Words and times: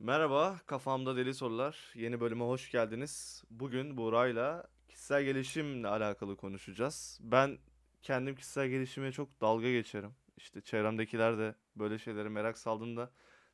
Merhaba, 0.00 0.60
Kafamda 0.66 1.16
Deli 1.16 1.34
Sorular. 1.34 1.92
Yeni 1.94 2.20
bölüme 2.20 2.44
hoş 2.44 2.70
geldiniz. 2.70 3.44
Bugün 3.50 3.96
Buğra'yla 3.96 4.68
kişisel 4.88 5.24
gelişimle 5.24 5.88
alakalı 5.88 6.36
konuşacağız. 6.36 7.18
Ben 7.22 7.58
kendim 8.02 8.36
kişisel 8.36 8.68
gelişime 8.68 9.12
çok 9.12 9.40
dalga 9.40 9.70
geçerim. 9.70 10.14
İşte 10.36 10.60
çevremdekiler 10.60 11.38
de 11.38 11.54
böyle 11.76 11.98
şeylere 11.98 12.28
merak 12.28 12.58
saldığında. 12.58 13.10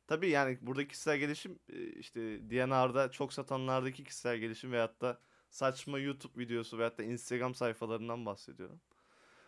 Tabii 0.07 0.29
yani 0.29 0.57
buradaki 0.61 0.87
kişisel 0.87 1.17
gelişim 1.17 1.59
e, 1.69 1.83
işte 1.83 2.21
D&R'da 2.49 3.11
çok 3.11 3.33
satanlardaki 3.33 4.03
kişisel 4.03 4.37
gelişim 4.37 4.71
veyahut 4.71 5.01
da 5.01 5.19
saçma 5.49 5.99
YouTube 5.99 6.39
videosu 6.43 6.77
veyahut 6.77 6.97
da 6.97 7.03
Instagram 7.03 7.55
sayfalarından 7.55 8.25
bahsediyorum. 8.25 8.81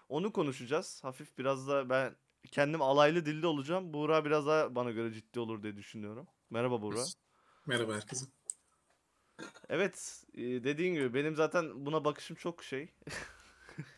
Onu 0.10 0.34
konuşacağız. 0.34 1.04
Hafif 1.04 1.38
biraz 1.38 1.68
da 1.68 1.90
ben 1.90 2.16
kendim 2.52 2.82
alaylı 2.82 3.26
dilde 3.26 3.48
olacağım. 3.48 3.94
Buğra 3.94 4.26
biraz 4.26 4.48
daha 4.48 4.76
bana 4.76 4.92
göre 4.92 5.14
ciddi 5.14 5.40
olur 5.40 5.64
diye 5.64 5.78
düşünüyorum. 5.78 6.28
Merhaba 6.50 6.82
Buğra. 6.82 7.04
Merhaba 7.66 7.96
herkese. 7.96 8.26
Evet, 9.70 10.24
e, 10.34 10.42
dediğin 10.42 10.94
gibi 10.94 11.14
benim 11.14 11.36
zaten 11.36 11.86
buna 11.86 12.06
bakışım 12.06 12.36
çok 12.36 12.64
şey. 12.64 12.94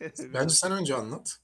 Bence 0.34 0.54
sen 0.54 0.72
önce 0.72 0.94
anlat. 0.94 1.40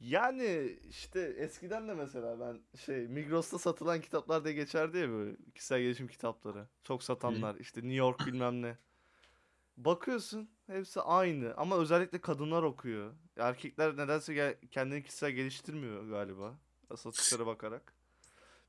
yani 0.00 0.78
işte 0.88 1.20
eskiden 1.20 1.88
de 1.88 1.94
mesela 1.94 2.40
ben 2.40 2.60
şey 2.78 3.08
Migros'ta 3.08 3.58
satılan 3.58 4.00
kitaplar 4.00 4.44
diye 4.44 4.54
geçerdi 4.54 4.98
ya 4.98 5.08
böyle 5.08 5.36
kişisel 5.54 5.80
gelişim 5.80 6.08
kitapları. 6.08 6.66
Çok 6.84 7.02
satanlar 7.02 7.54
işte 7.56 7.80
New 7.80 7.94
York 7.94 8.26
bilmem 8.26 8.62
ne. 8.62 8.78
Bakıyorsun 9.76 10.50
hepsi 10.66 11.00
aynı 11.00 11.54
ama 11.56 11.76
özellikle 11.78 12.20
kadınlar 12.20 12.62
okuyor. 12.62 13.14
Erkekler 13.36 13.96
nedense 13.96 14.34
gel- 14.34 14.58
kendini 14.70 15.02
kişisel 15.02 15.30
geliştirmiyor 15.30 16.08
galiba 16.08 16.54
satışlara 16.96 17.46
bakarak. 17.46 17.94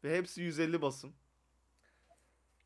Ve 0.04 0.18
hepsi 0.18 0.42
150 0.42 0.82
basım. 0.82 1.14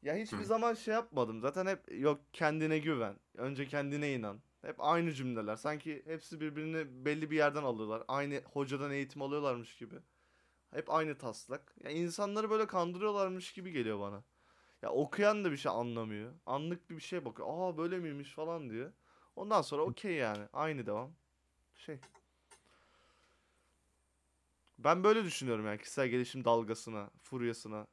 Ya 0.05 0.15
hiçbir 0.15 0.37
Hı. 0.37 0.45
zaman 0.45 0.73
şey 0.73 0.93
yapmadım. 0.93 1.41
Zaten 1.41 1.65
hep 1.65 2.01
yok 2.01 2.21
kendine 2.33 2.79
güven. 2.79 3.15
Önce 3.35 3.67
kendine 3.67 4.13
inan. 4.13 4.39
Hep 4.61 4.75
aynı 4.79 5.13
cümleler. 5.13 5.55
Sanki 5.55 6.03
hepsi 6.05 6.41
birbirini 6.41 7.05
belli 7.05 7.31
bir 7.31 7.35
yerden 7.35 7.63
alıyorlar. 7.63 8.03
Aynı 8.07 8.41
hocadan 8.53 8.91
eğitim 8.91 9.21
alıyorlarmış 9.21 9.75
gibi. 9.77 9.95
Hep 10.71 10.93
aynı 10.93 11.17
taslak. 11.17 11.75
Ya 11.83 11.91
insanları 11.91 12.49
böyle 12.49 12.67
kandırıyorlarmış 12.67 13.53
gibi 13.53 13.71
geliyor 13.71 13.99
bana. 13.99 14.23
Ya 14.81 14.91
okuyan 14.91 15.45
da 15.45 15.51
bir 15.51 15.57
şey 15.57 15.71
anlamıyor. 15.71 16.33
Anlık 16.45 16.89
bir 16.89 16.95
bir 16.95 17.01
şey 17.01 17.25
bakıyor. 17.25 17.47
Aa 17.51 17.77
böyle 17.77 17.99
miymiş 17.99 18.33
falan 18.33 18.69
diyor. 18.69 18.93
Ondan 19.35 19.61
sonra 19.61 19.81
okey 19.81 20.13
yani. 20.13 20.43
Aynı 20.53 20.85
devam. 20.85 21.11
Şey. 21.75 21.99
Ben 24.79 25.03
böyle 25.03 25.23
düşünüyorum 25.23 25.65
yani 25.65 25.77
kişisel 25.77 26.07
gelişim 26.07 26.45
dalgasına, 26.45 27.09
furyasına. 27.21 27.87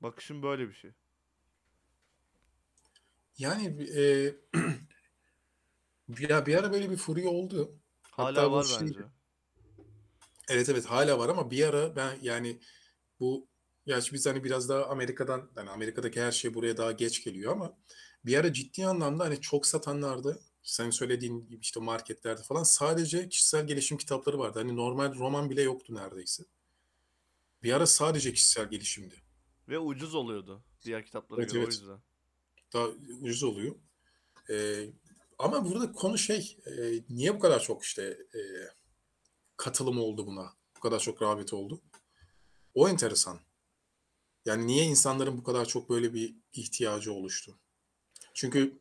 Bakışım 0.00 0.42
böyle 0.42 0.68
bir 0.68 0.74
şey. 0.74 0.92
Yani 3.38 3.66
e, 3.96 4.34
bir, 6.08 6.28
bir 6.46 6.54
ara 6.58 6.72
böyle 6.72 6.90
bir 6.90 6.96
furya 6.96 7.28
oldu. 7.28 7.78
Hala 8.10 8.28
Hatta 8.28 8.50
bu 8.50 8.54
var 8.54 8.64
şey, 8.64 8.80
bence. 8.80 9.00
evet 10.48 10.68
evet 10.68 10.86
hala 10.86 11.18
var 11.18 11.28
ama 11.28 11.50
bir 11.50 11.68
ara 11.68 11.96
ben 11.96 12.18
yani 12.22 12.60
bu 13.20 13.48
gerçi 13.86 14.12
biz 14.12 14.26
hani 14.26 14.44
biraz 14.44 14.68
daha 14.68 14.86
Amerika'dan 14.86 15.50
yani 15.56 15.70
Amerika'daki 15.70 16.20
her 16.20 16.32
şey 16.32 16.54
buraya 16.54 16.76
daha 16.76 16.92
geç 16.92 17.24
geliyor 17.24 17.52
ama 17.52 17.78
bir 18.24 18.36
ara 18.36 18.52
ciddi 18.52 18.86
anlamda 18.86 19.24
hani 19.24 19.40
çok 19.40 19.66
satanlarda 19.66 20.38
sen 20.62 20.90
söylediğin 20.90 21.48
gibi 21.48 21.60
işte 21.62 21.80
marketlerde 21.80 22.42
falan 22.42 22.62
sadece 22.62 23.28
kişisel 23.28 23.66
gelişim 23.66 23.98
kitapları 23.98 24.38
vardı. 24.38 24.58
Hani 24.58 24.76
normal 24.76 25.14
roman 25.14 25.50
bile 25.50 25.62
yoktu 25.62 25.94
neredeyse. 25.94 26.44
Bir 27.62 27.72
ara 27.72 27.86
sadece 27.86 28.32
kişisel 28.32 28.70
gelişimdi. 28.70 29.14
Ve 29.68 29.78
ucuz 29.78 30.14
oluyordu 30.14 30.64
diğer 30.84 31.04
kitaplara 31.04 31.40
Evet 31.40 31.52
göre 31.52 31.60
o 31.60 31.62
evet. 31.62 31.72
yüzden. 31.72 32.00
Daha 32.72 32.86
ucuz 33.20 33.42
oluyor. 33.42 33.74
Ee, 34.50 34.86
ama 35.38 35.64
burada 35.70 35.92
konu 35.92 36.18
şey, 36.18 36.58
e, 36.66 36.72
niye 37.08 37.34
bu 37.34 37.38
kadar 37.38 37.60
çok 37.60 37.82
işte 37.84 38.02
e, 38.34 38.40
katılım 39.56 39.98
oldu 40.00 40.26
buna? 40.26 40.52
Bu 40.76 40.80
kadar 40.80 40.98
çok 40.98 41.22
rağbet 41.22 41.52
oldu. 41.52 41.80
O 42.74 42.88
enteresan. 42.88 43.38
Yani 44.44 44.66
niye 44.66 44.84
insanların 44.84 45.38
bu 45.38 45.42
kadar 45.44 45.64
çok 45.66 45.90
böyle 45.90 46.14
bir 46.14 46.34
ihtiyacı 46.52 47.12
oluştu? 47.12 47.58
Çünkü 48.34 48.78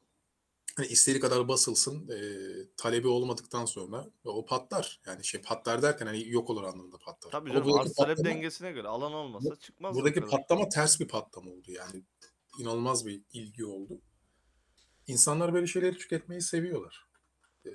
hani 0.77 0.87
istediği 0.87 1.19
kadar 1.19 1.47
basılsın, 1.47 2.09
e, 2.09 2.19
talebi 2.77 3.07
olmadıktan 3.07 3.65
sonra 3.65 4.07
o 4.23 4.45
patlar. 4.45 5.01
Yani 5.05 5.25
şey 5.25 5.41
patlar 5.41 5.81
derken 5.81 6.05
hani 6.05 6.29
yok 6.29 6.49
olur 6.49 6.63
anlamında 6.63 6.97
patlar. 6.97 7.31
Tabii 7.31 7.51
canım 7.51 7.73
arz 7.73 7.93
talep 7.93 8.17
dengesine 8.25 8.71
göre 8.71 8.87
alan 8.87 9.13
olmasa 9.13 9.49
bu- 9.49 9.55
bu 9.83 9.95
buradaki 9.95 10.19
patlama 10.31 10.69
ters 10.69 10.99
bir 10.99 11.07
patlama 11.07 11.51
oldu 11.51 11.71
yani. 11.71 12.03
İnanılmaz 12.59 13.05
bir 13.05 13.21
ilgi 13.33 13.65
oldu. 13.65 14.01
İnsanlar 15.07 15.53
böyle 15.53 15.67
şeyleri 15.67 15.97
tüketmeyi 15.97 16.41
seviyorlar. 16.41 17.07
Ee, 17.65 17.69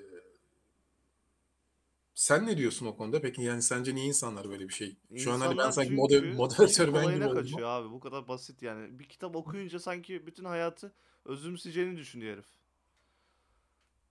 Sen 2.14 2.46
ne 2.46 2.56
diyorsun 2.58 2.86
o 2.86 2.96
konuda? 2.96 3.20
Peki 3.20 3.42
yani 3.42 3.62
sence 3.62 3.94
niye 3.94 4.06
insanlar 4.06 4.50
böyle 4.50 4.68
bir 4.68 4.74
şey? 4.74 4.96
Şu 5.16 5.32
an 5.32 5.40
hani 5.40 5.50
ben 5.50 5.56
İnsanlar 5.56 5.72
sanki 5.72 5.92
moder, 5.94 6.20
çünkü 6.20 6.36
moderatör 6.36 6.94
ben 6.94 7.08
gibi 7.08 7.20
kolayına 7.20 7.26
oldum. 7.26 7.42
kaçıyor 7.42 7.68
abi. 7.68 7.90
Bu 7.90 8.00
kadar 8.00 8.28
basit 8.28 8.62
yani. 8.62 8.98
Bir 8.98 9.04
kitap 9.08 9.36
okuyunca 9.36 9.78
sanki 9.78 10.26
bütün 10.26 10.44
hayatı 10.44 10.92
özümseyeceğini 11.24 11.96
düşünüyor 11.96 12.32
herif. 12.34 12.46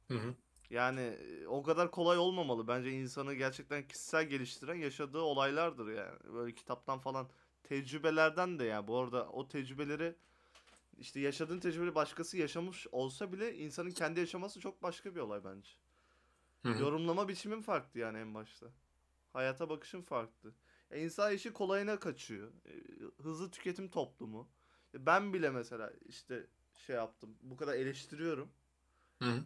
Hı 0.08 0.14
hı. 0.14 0.36
Yani 0.70 1.02
e, 1.02 1.48
o 1.48 1.64
kadar 1.64 1.92
kolay 1.92 2.18
olmamalı. 2.18 2.68
Bence 2.68 2.92
insanı 2.92 3.34
gerçekten 3.34 3.88
kişisel 3.88 4.26
geliştiren 4.26 4.76
yaşadığı 4.76 5.20
olaylardır 5.22 5.88
yani. 5.92 6.20
Böyle 6.34 6.56
kitaptan 6.56 7.00
falan 7.00 7.30
tecrübelerden 7.64 8.60
de 8.60 8.64
yani. 8.64 8.88
Bu 8.88 8.98
arada 8.98 9.30
o 9.30 9.48
tecrübeleri 9.48 10.16
işte 11.00 11.20
yaşadığın 11.20 11.60
tecrübeyi 11.60 11.96
başkası 11.96 12.38
yaşamış 12.38 12.88
olsa 12.92 13.32
bile 13.32 13.56
insanın 13.56 13.92
kendi 13.92 14.20
yaşaması 14.20 14.60
çok 14.60 14.84
başka 14.84 15.16
bir 15.16 15.20
olay 15.20 15.44
bence. 15.44 15.70
Hı 16.64 16.70
hı. 16.70 16.82
Yorumlama 16.82 17.28
biçimin 17.28 17.62
farklı 17.62 18.00
yani 18.00 18.18
en 18.18 18.34
başta. 18.34 18.68
Hayata 19.34 19.70
bakışın 19.70 20.02
farklı. 20.02 20.54
E 20.92 21.04
insan 21.04 21.34
işi 21.34 21.54
kolayına 21.54 22.00
kaçıyor. 22.00 22.52
E, 22.66 22.74
hızlı 23.24 23.52
tüketim 23.52 23.90
toplumu. 23.90 24.50
E 24.94 25.06
ben 25.06 25.34
bile 25.34 25.50
mesela 25.50 25.94
işte 26.06 26.48
şey 26.74 26.96
yaptım. 26.96 27.38
Bu 27.42 27.58
kadar 27.58 27.74
eleştiriyorum. 27.74 28.50
Hı 29.20 29.30
hı. 29.30 29.44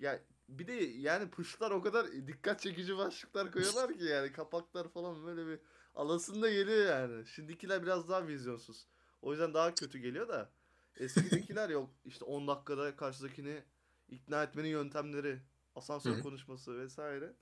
Ya 0.00 0.20
bir 0.48 0.66
de 0.66 0.72
yani 0.74 1.30
puşlar 1.30 1.70
o 1.70 1.82
kadar 1.82 2.12
dikkat 2.12 2.60
çekici 2.60 2.96
başlıklar 2.96 3.52
koyuyorlar 3.52 3.98
ki 3.98 4.04
yani 4.04 4.32
kapaklar 4.32 4.88
falan 4.88 5.26
böyle 5.26 5.46
bir 5.46 5.60
alasında 5.94 6.50
geliyor 6.50 6.86
yani. 6.86 7.26
Şimdikiler 7.26 7.82
biraz 7.82 8.08
daha 8.08 8.26
vizyonsuz. 8.26 8.86
O 9.22 9.32
yüzden 9.32 9.54
daha 9.54 9.74
kötü 9.74 9.98
geliyor 9.98 10.28
da 10.28 10.50
eskidekiler 10.98 11.68
yok 11.68 11.90
işte 12.04 12.24
10 12.24 12.48
dakikada 12.48 12.96
karşıdakini 12.96 13.62
ikna 14.08 14.42
etmenin 14.42 14.68
yöntemleri, 14.68 15.40
asansör 15.74 16.16
hı. 16.16 16.22
konuşması 16.22 16.78
vesaire. 16.78 17.34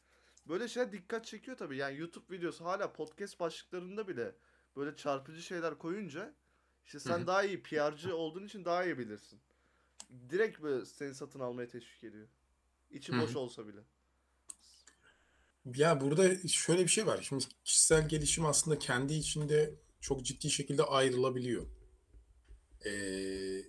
Böyle 0.49 0.69
şeyler 0.69 0.93
dikkat 0.93 1.25
çekiyor 1.25 1.56
tabii. 1.56 1.77
Yani 1.77 1.99
YouTube 1.99 2.37
videosu 2.37 2.65
hala 2.65 2.93
podcast 2.93 3.41
başlıklarında 3.41 4.09
bile 4.09 4.34
böyle 4.77 4.97
çarpıcı 4.97 5.43
şeyler 5.43 5.78
koyunca 5.78 6.34
işte 6.84 7.00
sen 7.00 7.19
hı. 7.19 7.27
daha 7.27 7.45
iyi 7.45 7.62
PR'cı 7.62 8.16
olduğun 8.16 8.47
için 8.47 8.65
daha 8.65 8.84
iyi 8.84 8.99
bilirsin. 8.99 9.41
Direkt 10.31 10.62
böyle 10.62 10.87
seni 10.87 11.15
satın 11.15 11.41
almaya 11.41 11.69
teşvik 11.69 12.05
ediyor. 12.05 12.28
İçi 12.91 13.21
boş 13.21 13.34
hı. 13.34 13.39
olsa 13.39 13.66
bile. 13.66 13.81
Ya 15.75 16.00
burada 16.00 16.49
şöyle 16.49 16.83
bir 16.83 16.89
şey 16.89 17.06
var. 17.06 17.21
Şimdi 17.22 17.45
kişisel 17.65 18.09
gelişim 18.09 18.47
aslında 18.47 18.78
kendi 18.78 19.15
içinde 19.15 19.75
çok 20.00 20.25
ciddi 20.25 20.50
şekilde 20.50 20.83
ayrılabiliyor. 20.83 21.66
Ee, 22.87 23.62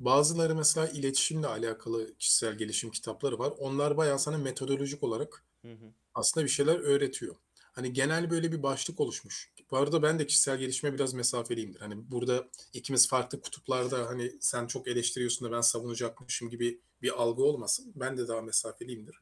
bazıları 0.00 0.54
mesela 0.54 0.88
iletişimle 0.88 1.46
alakalı 1.46 2.14
kişisel 2.18 2.58
gelişim 2.58 2.90
kitapları 2.90 3.38
var. 3.38 3.52
Onlar 3.58 3.96
bayağı 3.96 4.18
sana 4.18 4.38
metodolojik 4.38 5.02
olarak 5.02 5.44
Hı 5.62 5.72
hı. 5.72 5.92
aslında 6.14 6.44
bir 6.44 6.50
şeyler 6.50 6.78
öğretiyor. 6.78 7.36
Hani 7.72 7.92
genel 7.92 8.30
böyle 8.30 8.52
bir 8.52 8.62
başlık 8.62 9.00
oluşmuş. 9.00 9.52
Bu 9.70 9.76
arada 9.76 10.02
ben 10.02 10.18
de 10.18 10.26
kişisel 10.26 10.58
gelişime 10.58 10.94
biraz 10.94 11.14
mesafeliyimdir. 11.14 11.80
Hani 11.80 12.10
burada 12.10 12.48
ikimiz 12.72 13.08
farklı 13.08 13.40
kutuplarda 13.40 14.06
hani 14.06 14.32
sen 14.40 14.66
çok 14.66 14.88
eleştiriyorsun 14.88 15.48
da 15.48 15.52
ben 15.52 15.60
savunacakmışım 15.60 16.50
gibi 16.50 16.80
bir 17.02 17.22
algı 17.22 17.42
olmasın. 17.42 17.92
Ben 17.94 18.18
de 18.18 18.28
daha 18.28 18.40
mesafeliyimdir. 18.40 19.16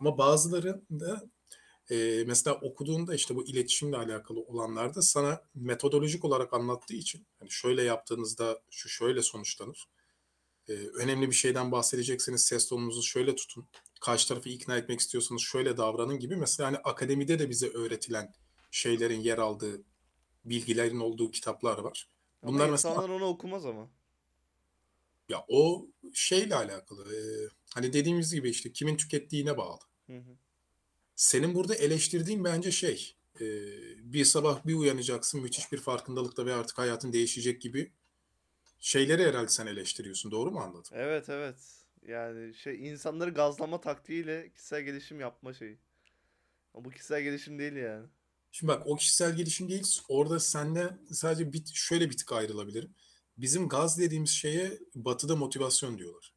Ama 0.00 0.18
bazıları 0.18 0.82
da 0.90 1.28
e, 1.90 2.24
mesela 2.26 2.56
okuduğunda 2.56 3.14
işte 3.14 3.36
bu 3.36 3.46
iletişimle 3.46 3.96
alakalı 3.96 4.40
olanlarda 4.40 5.02
sana 5.02 5.42
metodolojik 5.54 6.24
olarak 6.24 6.52
anlattığı 6.54 6.94
için 6.94 7.26
hani 7.38 7.50
şöyle 7.50 7.82
yaptığınızda 7.82 8.62
şu 8.70 8.88
şöyle 8.88 9.22
sonuçlanır. 9.22 9.88
E, 10.68 10.72
önemli 10.72 11.28
bir 11.28 11.34
şeyden 11.34 11.72
bahsedecekseniz 11.72 12.44
ses 12.44 12.68
tonunuzu 12.68 13.02
şöyle 13.02 13.36
tutun. 13.36 13.68
Karşı 14.00 14.28
tarafı 14.28 14.48
ikna 14.48 14.76
etmek 14.76 15.00
istiyorsanız 15.00 15.42
şöyle 15.42 15.76
davranın 15.76 16.18
gibi. 16.18 16.36
Mesela 16.36 16.66
hani 16.66 16.76
akademide 16.76 17.38
de 17.38 17.50
bize 17.50 17.68
öğretilen 17.68 18.34
şeylerin 18.70 19.20
yer 19.20 19.38
aldığı, 19.38 19.82
bilgilerin 20.44 21.00
olduğu 21.00 21.30
kitaplar 21.30 21.78
var. 21.78 22.08
Ama 22.42 22.52
Bunlar 22.52 22.70
mesela 22.70 22.94
insanlar 22.94 23.14
onu 23.14 23.24
okumaz 23.24 23.66
ama. 23.66 23.90
ya 25.28 25.44
o 25.48 25.86
şeyle 26.14 26.54
alakalı. 26.54 27.16
e, 27.16 27.48
hani 27.74 27.92
dediğimiz 27.92 28.34
gibi 28.34 28.50
işte 28.50 28.72
kimin 28.72 28.96
tükettiğine 28.96 29.56
bağlı. 29.56 29.80
Hı 30.06 30.16
hı. 30.18 30.36
Senin 31.20 31.54
burada 31.54 31.74
eleştirdiğin 31.74 32.44
bence 32.44 32.70
şey, 32.70 33.16
e, 33.40 33.44
bir 34.12 34.24
sabah 34.24 34.66
bir 34.66 34.74
uyanacaksın 34.74 35.40
müthiş 35.40 35.72
bir 35.72 35.78
farkındalıkla 35.78 36.46
ve 36.46 36.54
artık 36.54 36.78
hayatın 36.78 37.12
değişecek 37.12 37.60
gibi 37.60 37.92
şeyleri 38.78 39.24
herhalde 39.24 39.48
sen 39.48 39.66
eleştiriyorsun. 39.66 40.30
Doğru 40.30 40.50
mu 40.50 40.60
anladım? 40.60 40.92
Evet 40.92 41.28
evet. 41.28 41.56
Yani 42.02 42.54
şey 42.54 42.88
insanları 42.88 43.30
gazlama 43.30 43.80
taktiğiyle 43.80 44.50
kişisel 44.52 44.82
gelişim 44.82 45.20
yapma 45.20 45.52
şeyi. 45.52 45.78
Ama 46.74 46.84
bu 46.84 46.90
kişisel 46.90 47.22
gelişim 47.22 47.58
değil 47.58 47.72
yani. 47.72 48.06
Şimdi 48.52 48.72
bak 48.72 48.82
o 48.86 48.96
kişisel 48.96 49.36
gelişim 49.36 49.68
değil. 49.68 50.00
Orada 50.08 50.40
sende 50.40 50.98
sadece 51.12 51.52
bir, 51.52 51.64
şöyle 51.74 52.10
bir 52.10 52.16
tık 52.16 52.32
ayrılabilirim. 52.32 52.94
Bizim 53.38 53.68
gaz 53.68 53.98
dediğimiz 53.98 54.30
şeye 54.30 54.78
batıda 54.94 55.36
motivasyon 55.36 55.98
diyorlar. 55.98 56.34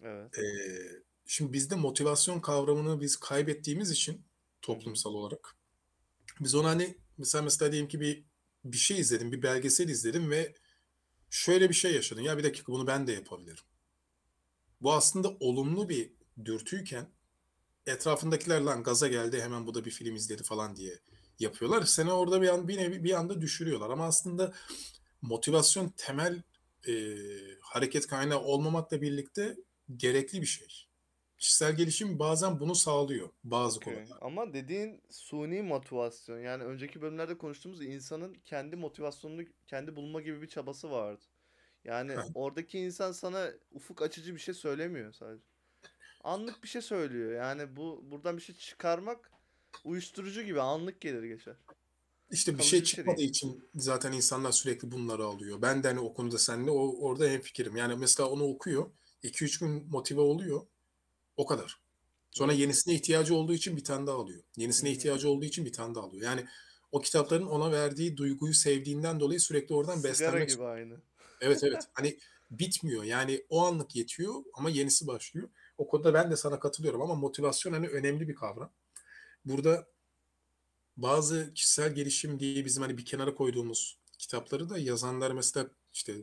Evet. 0.00 0.38
Ee, 0.38 1.11
şimdi 1.32 1.52
bizde 1.52 1.74
motivasyon 1.74 2.40
kavramını 2.40 3.00
biz 3.00 3.16
kaybettiğimiz 3.16 3.90
için 3.90 4.24
toplumsal 4.62 5.14
olarak 5.14 5.56
biz 6.40 6.54
ona 6.54 6.68
hani 6.68 6.98
mesela 7.18 7.42
mesela 7.42 7.72
diyelim 7.72 7.88
ki 7.88 8.00
bir 8.00 8.24
bir 8.64 8.76
şey 8.76 9.00
izledim, 9.00 9.32
bir 9.32 9.42
belgesel 9.42 9.88
izledim 9.88 10.30
ve 10.30 10.54
şöyle 11.30 11.68
bir 11.68 11.74
şey 11.74 11.94
yaşadın. 11.94 12.20
Ya 12.20 12.38
bir 12.38 12.44
dakika 12.44 12.72
bunu 12.72 12.86
ben 12.86 13.06
de 13.06 13.12
yapabilirim. 13.12 13.64
Bu 14.80 14.92
aslında 14.92 15.36
olumlu 15.40 15.88
bir 15.88 16.12
dürtüyken 16.44 17.08
etrafındakiler 17.86 18.60
lan 18.60 18.82
gaza 18.82 19.08
geldi 19.08 19.40
hemen 19.42 19.66
bu 19.66 19.74
da 19.74 19.84
bir 19.84 19.90
film 19.90 20.14
izledi 20.16 20.42
falan 20.42 20.76
diye 20.76 20.98
yapıyorlar. 21.38 21.82
Seni 21.82 22.12
orada 22.12 22.42
bir 22.42 22.48
an 22.48 22.68
bir 22.68 22.76
nevi 22.76 23.04
bir 23.04 23.18
anda 23.18 23.40
düşürüyorlar. 23.40 23.90
Ama 23.90 24.06
aslında 24.06 24.54
motivasyon 25.22 25.88
temel 25.96 26.42
e, 26.88 27.16
hareket 27.60 28.06
kaynağı 28.06 28.40
olmamakla 28.40 29.02
birlikte 29.02 29.56
gerekli 29.96 30.40
bir 30.40 30.46
şey. 30.46 30.91
Kişisel 31.42 31.76
gelişim 31.76 32.18
bazen 32.18 32.60
bunu 32.60 32.74
sağlıyor 32.74 33.28
bazı 33.44 33.76
Okey. 33.76 33.94
konularda. 33.94 34.18
Ama 34.20 34.52
dediğin 34.52 35.00
suni 35.10 35.62
motivasyon 35.62 36.38
yani 36.40 36.64
önceki 36.64 37.02
bölümlerde 37.02 37.38
konuştuğumuz 37.38 37.82
insanın 37.82 38.34
kendi 38.44 38.76
motivasyonunu 38.76 39.42
kendi 39.66 39.96
bulma 39.96 40.20
gibi 40.20 40.42
bir 40.42 40.48
çabası 40.48 40.90
vardı. 40.90 41.24
Yani 41.84 42.14
oradaki 42.34 42.78
insan 42.78 43.12
sana 43.12 43.50
ufuk 43.72 44.02
açıcı 44.02 44.34
bir 44.34 44.40
şey 44.40 44.54
söylemiyor 44.54 45.12
sadece. 45.12 45.44
Anlık 46.24 46.62
bir 46.62 46.68
şey 46.68 46.82
söylüyor. 46.82 47.32
Yani 47.32 47.76
bu 47.76 48.04
buradan 48.10 48.36
bir 48.36 48.42
şey 48.42 48.54
çıkarmak 48.54 49.30
uyuşturucu 49.84 50.42
gibi 50.42 50.60
anlık 50.60 51.00
gelir 51.00 51.22
geçer. 51.22 51.56
İşte 52.30 52.52
bir 52.52 52.58
Kalıcı 52.58 52.70
şey 52.70 52.80
bir 52.80 52.86
şey 52.86 52.96
çıkmadığı 52.96 53.18
değil. 53.18 53.30
için 53.30 53.68
zaten 53.74 54.12
insanlar 54.12 54.52
sürekli 54.52 54.92
bunları 54.92 55.24
alıyor. 55.24 55.62
Ben 55.62 55.82
de 55.82 55.88
hani 55.88 56.00
o 56.00 56.14
konuda 56.14 56.38
seninle 56.38 56.70
o, 56.70 56.96
orada 57.00 57.26
hemfikirim. 57.26 57.76
Yani 57.76 57.96
mesela 57.96 58.28
onu 58.28 58.44
okuyor. 58.44 58.90
2-3 59.22 59.60
gün 59.60 59.86
motive 59.90 60.20
oluyor. 60.20 60.66
O 61.36 61.46
kadar. 61.46 61.80
Sonra 62.30 62.52
yenisine 62.52 62.94
ihtiyacı 62.94 63.34
olduğu 63.34 63.54
için 63.54 63.76
bir 63.76 63.84
tane 63.84 64.06
daha 64.06 64.16
alıyor. 64.16 64.42
Yenisine 64.56 64.90
ihtiyacı 64.90 65.28
olduğu 65.28 65.44
için 65.44 65.64
bir 65.64 65.72
tane 65.72 65.94
daha 65.94 66.04
alıyor. 66.04 66.22
Yani 66.22 66.46
o 66.92 67.00
kitapların 67.00 67.46
ona 67.46 67.72
verdiği 67.72 68.16
duyguyu 68.16 68.54
sevdiğinden 68.54 69.20
dolayı 69.20 69.40
sürekli 69.40 69.74
oradan 69.74 69.96
Sigara 69.96 70.12
beslenmek 70.12 70.48
gibi 70.48 70.64
aynı. 70.64 71.00
Evet 71.40 71.60
evet. 71.64 71.82
Hani 71.92 72.18
bitmiyor. 72.50 73.04
Yani 73.04 73.44
o 73.48 73.66
anlık 73.66 73.96
yetiyor 73.96 74.34
ama 74.54 74.70
yenisi 74.70 75.06
başlıyor. 75.06 75.48
O 75.78 75.88
konuda 75.88 76.14
ben 76.14 76.30
de 76.30 76.36
sana 76.36 76.60
katılıyorum 76.60 77.02
ama 77.02 77.14
motivasyon 77.14 77.72
hani 77.72 77.88
önemli 77.88 78.28
bir 78.28 78.34
kavram. 78.34 78.72
Burada 79.44 79.88
bazı 80.96 81.52
kişisel 81.54 81.94
gelişim 81.94 82.40
diye 82.40 82.64
bizim 82.64 82.82
hani 82.82 82.98
bir 82.98 83.04
kenara 83.04 83.34
koyduğumuz 83.34 83.98
kitapları 84.18 84.70
da 84.70 84.78
yazanlar 84.78 85.30
mesela 85.30 85.70
işte 85.92 86.14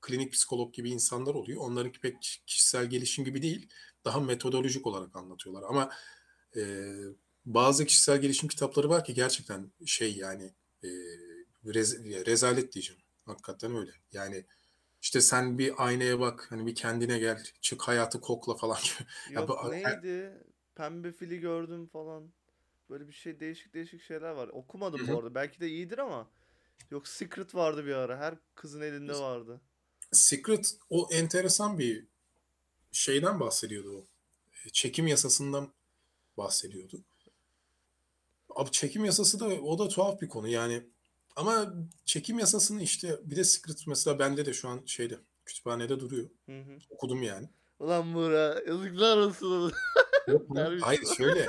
klinik 0.00 0.32
psikolog 0.32 0.74
gibi 0.74 0.90
insanlar 0.90 1.34
oluyor. 1.34 1.60
Onlarınki 1.60 2.00
pek 2.00 2.42
kişisel 2.46 2.86
gelişim 2.86 3.24
gibi 3.24 3.42
değil. 3.42 3.68
Daha 4.08 4.20
metodolojik 4.20 4.86
olarak 4.86 5.16
anlatıyorlar. 5.16 5.62
Ama 5.68 5.90
e, 6.56 6.62
bazı 7.46 7.86
kişisel 7.86 8.20
gelişim 8.20 8.48
kitapları 8.48 8.88
var 8.88 9.04
ki 9.04 9.14
gerçekten 9.14 9.70
şey 9.86 10.16
yani 10.16 10.54
e, 10.84 10.88
rez- 11.64 12.26
rezalet 12.26 12.72
diyeceğim. 12.72 13.02
Hakikaten 13.24 13.76
öyle. 13.76 13.90
Yani 14.12 14.44
işte 15.02 15.20
sen 15.20 15.58
bir 15.58 15.72
aynaya 15.86 16.20
bak, 16.20 16.46
hani 16.50 16.66
bir 16.66 16.74
kendine 16.74 17.18
gel, 17.18 17.44
çık 17.60 17.82
hayatı 17.82 18.20
kokla 18.20 18.56
falan 18.56 18.78
gibi. 18.82 19.08
Ya 19.34 19.48
bu, 19.48 19.52
Yok 19.52 19.70
neydi? 19.70 20.32
Pembe 20.74 21.12
fili 21.12 21.40
gördüm 21.40 21.86
falan. 21.86 22.32
Böyle 22.90 23.08
bir 23.08 23.12
şey 23.12 23.40
değişik 23.40 23.74
değişik 23.74 24.02
şeyler 24.02 24.30
var. 24.30 24.48
Okumadım 24.48 25.08
bu 25.08 25.18
arada. 25.18 25.34
Belki 25.34 25.60
de 25.60 25.68
iyidir 25.68 25.98
ama. 25.98 26.30
Yok 26.90 27.08
Secret 27.08 27.54
vardı 27.54 27.86
bir 27.86 27.94
ara. 27.94 28.18
Her 28.18 28.34
kızın 28.54 28.80
elinde 28.80 29.14
vardı. 29.14 29.60
Secret 30.12 30.78
o 30.90 31.08
enteresan 31.12 31.78
bir 31.78 32.06
şeyden 32.98 33.40
bahsediyordu 33.40 33.98
o. 33.98 34.04
Çekim 34.72 35.06
yasasından 35.06 35.68
bahsediyordu. 36.36 37.00
Abi 38.50 38.70
çekim 38.70 39.04
yasası 39.04 39.40
da 39.40 39.46
o 39.46 39.78
da 39.78 39.88
tuhaf 39.88 40.20
bir 40.20 40.28
konu 40.28 40.48
yani. 40.48 40.82
Ama 41.36 41.74
çekim 42.04 42.38
yasasını 42.38 42.82
işte 42.82 43.20
bir 43.24 43.36
de 43.36 43.44
Secret 43.44 43.86
mesela 43.86 44.18
bende 44.18 44.46
de 44.46 44.52
şu 44.52 44.68
an 44.68 44.82
şeyde 44.86 45.18
kütüphanede 45.46 46.00
duruyor. 46.00 46.28
Hı 46.46 46.60
hı. 46.60 46.78
Okudum 46.90 47.22
yani. 47.22 47.48
Ulan 47.78 48.14
Buğra 48.14 48.62
yazıklar 48.66 49.16
olsun. 49.16 49.72
Yok. 50.28 50.46
Hayır 50.80 51.04
şöyle. 51.16 51.46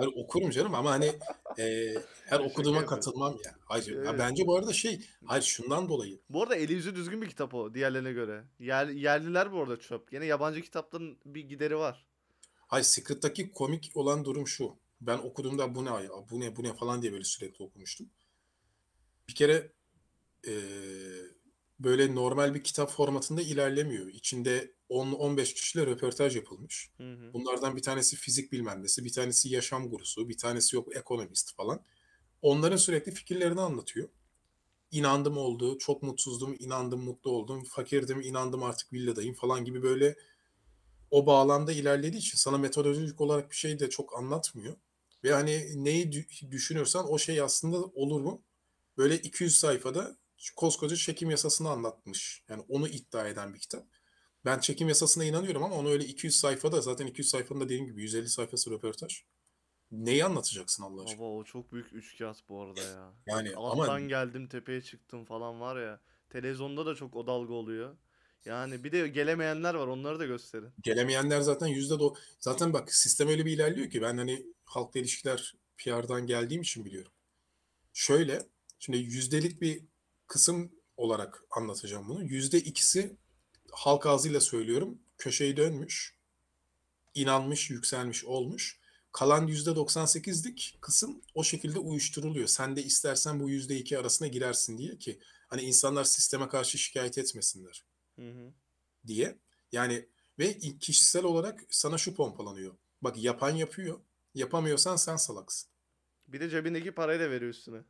Hayır 0.00 0.12
okurum 0.16 0.50
canım 0.50 0.74
ama 0.74 0.90
hani 0.90 1.12
e, 1.58 1.94
her 2.24 2.40
okuduğuma 2.40 2.86
katılmam 2.86 3.36
ya. 3.44 3.54
Hayır. 3.64 3.92
Evet. 3.96 4.06
Ya 4.06 4.18
bence 4.18 4.46
bu 4.46 4.56
arada 4.56 4.72
şey, 4.72 5.00
hayır 5.24 5.42
şundan 5.42 5.88
dolayı. 5.88 6.20
Bu 6.30 6.42
arada 6.42 6.56
eli 6.56 6.72
yüzü 6.72 6.94
düzgün 6.94 7.22
bir 7.22 7.28
kitap 7.28 7.54
o 7.54 7.74
diğerlerine 7.74 8.12
göre. 8.12 8.44
Yer, 8.58 8.88
yerliler 8.88 9.52
bu 9.52 9.62
arada 9.62 9.80
çöp. 9.80 10.12
Yine 10.12 10.26
yabancı 10.26 10.62
kitapların 10.62 11.18
bir 11.24 11.40
gideri 11.40 11.76
var. 11.76 12.06
Hayır 12.66 12.84
Secret'taki 12.84 13.52
komik 13.52 13.90
olan 13.94 14.24
durum 14.24 14.48
şu. 14.48 14.76
Ben 15.00 15.18
okuduğumda 15.18 15.74
bu 15.74 15.84
ne 15.84 15.88
ya, 15.88 16.10
bu 16.30 16.40
ne 16.40 16.56
bu 16.56 16.62
ne 16.62 16.74
falan 16.74 17.02
diye 17.02 17.12
böyle 17.12 17.24
sürekli 17.24 17.64
okumuştum. 17.64 18.10
Bir 19.28 19.34
kere 19.34 19.72
e, 20.46 20.52
böyle 21.80 22.14
normal 22.14 22.54
bir 22.54 22.64
kitap 22.64 22.90
formatında 22.90 23.42
ilerlemiyor. 23.42 24.06
İçinde 24.06 24.72
10-15 24.90 25.54
kişiyle 25.54 25.86
röportaj 25.86 26.36
yapılmış. 26.36 26.90
Hı 26.96 27.12
hı. 27.12 27.32
Bunlardan 27.32 27.76
bir 27.76 27.82
tanesi 27.82 28.16
fizik 28.16 28.52
bilmendesi, 28.52 29.04
bir 29.04 29.12
tanesi 29.12 29.48
yaşam 29.48 29.90
gurusu, 29.90 30.28
bir 30.28 30.38
tanesi 30.38 30.76
yok 30.76 30.96
ekonomist 30.96 31.56
falan. 31.56 31.80
Onların 32.42 32.76
sürekli 32.76 33.12
fikirlerini 33.12 33.60
anlatıyor. 33.60 34.08
İnandım 34.90 35.38
oldu, 35.38 35.78
çok 35.78 36.02
mutsuzdum, 36.02 36.56
inandım 36.58 37.04
mutlu 37.04 37.30
oldum, 37.30 37.64
fakirdim, 37.64 38.20
inandım 38.20 38.62
artık 38.62 38.92
villadayım 38.92 39.34
falan 39.34 39.64
gibi 39.64 39.82
böyle 39.82 40.16
o 41.10 41.26
bağlamda 41.26 41.72
ilerlediği 41.72 42.20
için 42.22 42.38
sana 42.38 42.58
metodolojik 42.58 43.20
olarak 43.20 43.50
bir 43.50 43.56
şey 43.56 43.78
de 43.78 43.90
çok 43.90 44.18
anlatmıyor. 44.18 44.76
Ve 45.24 45.32
hani 45.32 45.84
neyi 45.84 46.06
dü- 46.10 46.50
düşünürsen 46.50 47.04
o 47.08 47.18
şey 47.18 47.40
aslında 47.40 47.76
olur 47.84 48.20
mu? 48.20 48.42
Böyle 48.96 49.18
200 49.18 49.56
sayfada 49.56 50.16
koskoca 50.56 50.96
çekim 50.96 51.30
yasasını 51.30 51.70
anlatmış. 51.70 52.44
Yani 52.48 52.62
onu 52.68 52.88
iddia 52.88 53.28
eden 53.28 53.54
bir 53.54 53.58
kitap. 53.58 53.86
Ben 54.44 54.58
çekim 54.58 54.88
yasasına 54.88 55.24
inanıyorum 55.24 55.62
ama 55.62 55.74
onu 55.74 55.88
öyle 55.90 56.04
200 56.04 56.36
sayfada 56.36 56.80
zaten 56.80 57.06
200 57.06 57.28
sayfanın 57.30 57.60
da 57.60 57.64
dediğim 57.64 57.86
gibi 57.86 58.02
150 58.02 58.28
sayfası 58.28 58.70
röportaj. 58.70 59.22
Neyi 59.90 60.24
anlatacaksın 60.24 60.82
Allah 60.82 61.02
aşkına? 61.02 61.20
Baba 61.20 61.28
o 61.28 61.44
çok 61.44 61.72
büyük 61.72 61.92
üçkağıt 61.92 62.48
bu 62.48 62.62
arada 62.62 62.80
ya. 62.82 63.12
Yani 63.26 63.54
Alttan 63.54 63.88
ama 63.88 64.00
geldim 64.00 64.48
tepeye 64.48 64.80
çıktım 64.82 65.24
falan 65.24 65.60
var 65.60 65.82
ya. 65.82 66.00
Televizyonda 66.30 66.86
da 66.86 66.94
çok 66.94 67.16
o 67.16 67.26
dalga 67.26 67.54
oluyor. 67.54 67.96
Yani 68.44 68.84
bir 68.84 68.92
de 68.92 69.08
gelemeyenler 69.08 69.74
var 69.74 69.86
onları 69.86 70.18
da 70.18 70.26
gösterin. 70.26 70.70
gelemeyenler 70.82 71.40
zaten 71.40 71.66
yüzde 71.66 71.98
do 71.98 72.14
zaten 72.38 72.72
bak 72.72 72.94
sistem 72.94 73.28
öyle 73.28 73.46
bir 73.46 73.52
ilerliyor 73.52 73.90
ki 73.90 74.02
ben 74.02 74.16
hani 74.16 74.46
halkla 74.64 75.00
ilişkiler 75.00 75.54
PR'dan 75.78 76.26
geldiğim 76.26 76.62
için 76.62 76.84
biliyorum. 76.84 77.12
Şöyle 77.92 78.42
şimdi 78.78 78.98
yüzdelik 78.98 79.60
bir 79.60 79.82
kısım 80.26 80.72
olarak 80.96 81.44
anlatacağım 81.50 82.08
bunu. 82.08 82.24
Yüzde 82.24 82.58
ikisi 82.58 83.16
halk 83.72 84.06
ağzıyla 84.06 84.40
söylüyorum 84.40 84.98
köşeyi 85.18 85.56
dönmüş, 85.56 86.14
inanmış, 87.14 87.70
yükselmiş 87.70 88.24
olmuş. 88.24 88.80
Kalan 89.12 89.46
yüzde 89.46 89.70
98'lik 89.70 90.78
kısım 90.80 91.22
o 91.34 91.44
şekilde 91.44 91.78
uyuşturuluyor. 91.78 92.46
Sen 92.46 92.76
de 92.76 92.82
istersen 92.82 93.40
bu 93.40 93.50
yüzde 93.50 93.76
iki 93.76 93.98
arasına 93.98 94.28
girersin 94.28 94.78
diye 94.78 94.98
ki 94.98 95.18
hani 95.48 95.62
insanlar 95.62 96.04
sisteme 96.04 96.48
karşı 96.48 96.78
şikayet 96.78 97.18
etmesinler 97.18 97.84
Hı 98.18 98.30
hı. 98.30 98.52
diye. 99.06 99.38
Yani 99.72 100.06
ve 100.38 100.58
kişisel 100.58 101.24
olarak 101.24 101.60
sana 101.70 101.98
şu 101.98 102.14
pompalanıyor. 102.14 102.74
Bak 103.02 103.16
yapan 103.18 103.50
yapıyor. 103.50 104.00
Yapamıyorsan 104.34 104.96
sen 104.96 105.16
salaksın. 105.16 105.70
Bir 106.28 106.40
de 106.40 106.50
cebindeki 106.50 106.92
parayı 106.92 107.20
da 107.20 107.30
veriyor 107.30 107.50
üstüne. 107.50 107.80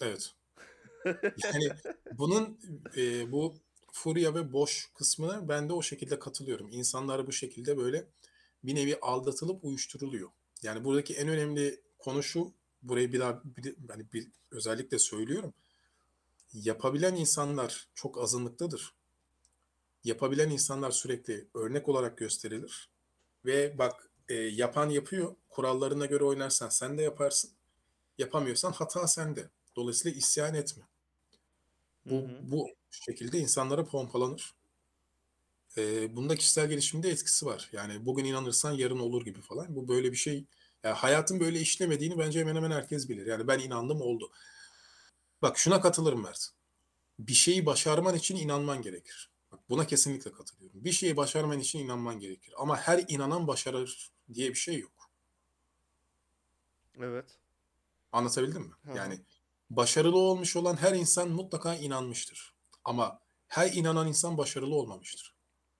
Evet. 0.00 0.34
Yani 1.44 1.70
bunun 2.12 2.58
e, 2.96 3.32
bu 3.32 3.56
furya 3.96 4.34
ve 4.34 4.52
boş 4.52 4.90
kısmına 4.94 5.48
ben 5.48 5.68
de 5.68 5.72
o 5.72 5.82
şekilde 5.82 6.18
katılıyorum. 6.18 6.68
İnsanlar 6.70 7.26
bu 7.26 7.32
şekilde 7.32 7.76
böyle 7.76 8.06
bir 8.64 8.74
nevi 8.74 8.98
aldatılıp 9.02 9.64
uyuşturuluyor. 9.64 10.30
Yani 10.62 10.84
buradaki 10.84 11.14
en 11.14 11.28
önemli 11.28 11.80
konu 11.98 12.22
şu. 12.22 12.52
Burayı 12.82 13.12
bir 13.12 13.20
daha 13.20 13.42
bir, 13.44 13.76
hani 13.88 14.12
bir, 14.12 14.28
özellikle 14.50 14.98
söylüyorum. 14.98 15.54
Yapabilen 16.52 17.16
insanlar 17.16 17.88
çok 17.94 18.18
azınlıktadır. 18.18 18.94
Yapabilen 20.04 20.50
insanlar 20.50 20.90
sürekli 20.90 21.48
örnek 21.54 21.88
olarak 21.88 22.18
gösterilir. 22.18 22.90
Ve 23.44 23.78
bak 23.78 24.10
e, 24.28 24.34
yapan 24.34 24.90
yapıyor. 24.90 25.36
Kurallarına 25.48 26.06
göre 26.06 26.24
oynarsan 26.24 26.68
sen 26.68 26.98
de 26.98 27.02
yaparsın. 27.02 27.50
Yapamıyorsan 28.18 28.72
hata 28.72 29.08
sende. 29.08 29.50
Dolayısıyla 29.76 30.18
isyan 30.18 30.54
etme. 30.54 30.82
Hı 32.04 32.10
Bu, 32.10 32.16
hı. 32.16 32.38
bu 32.42 32.68
şekilde 33.04 33.38
insanlara 33.38 33.84
pompalanır. 33.84 34.54
Ee, 35.78 36.16
bunda 36.16 36.36
kişisel 36.36 36.68
gelişimde 36.68 37.10
etkisi 37.10 37.46
var. 37.46 37.68
Yani 37.72 38.06
bugün 38.06 38.24
inanırsan 38.24 38.72
yarın 38.72 38.98
olur 38.98 39.24
gibi 39.24 39.40
falan. 39.40 39.76
Bu 39.76 39.88
böyle 39.88 40.12
bir 40.12 40.16
şey. 40.16 40.46
Yani 40.84 40.94
hayatın 40.94 41.40
böyle 41.40 41.60
işlemediğini 41.60 42.18
bence 42.18 42.40
hemen 42.40 42.56
hemen 42.56 42.70
herkes 42.70 43.08
bilir. 43.08 43.26
Yani 43.26 43.48
ben 43.48 43.58
inandım 43.58 44.00
oldu. 44.00 44.32
Bak 45.42 45.58
şuna 45.58 45.80
katılırım 45.80 46.22
Mert. 46.22 46.48
Bir 47.18 47.34
şeyi 47.34 47.66
başarman 47.66 48.14
için 48.14 48.36
inanman 48.36 48.82
gerekir. 48.82 49.30
Bak 49.52 49.60
buna 49.70 49.86
kesinlikle 49.86 50.32
katılıyorum. 50.32 50.84
Bir 50.84 50.92
şeyi 50.92 51.16
başarman 51.16 51.60
için 51.60 51.78
inanman 51.78 52.20
gerekir. 52.20 52.54
Ama 52.58 52.76
her 52.76 53.04
inanan 53.08 53.46
başarır 53.46 54.12
diye 54.34 54.50
bir 54.50 54.54
şey 54.54 54.78
yok. 54.78 55.10
Evet. 57.00 57.38
Anlatabildim 58.12 58.62
mi? 58.62 58.72
Hı. 58.84 58.96
Yani 58.96 59.20
başarılı 59.70 60.18
olmuş 60.18 60.56
olan 60.56 60.76
her 60.76 60.94
insan 60.94 61.28
mutlaka 61.28 61.74
inanmıştır. 61.74 62.55
Ama 62.86 63.18
her 63.46 63.72
inanan 63.72 64.08
insan 64.08 64.38
başarılı 64.38 64.74
olmamıştır. 64.74 65.34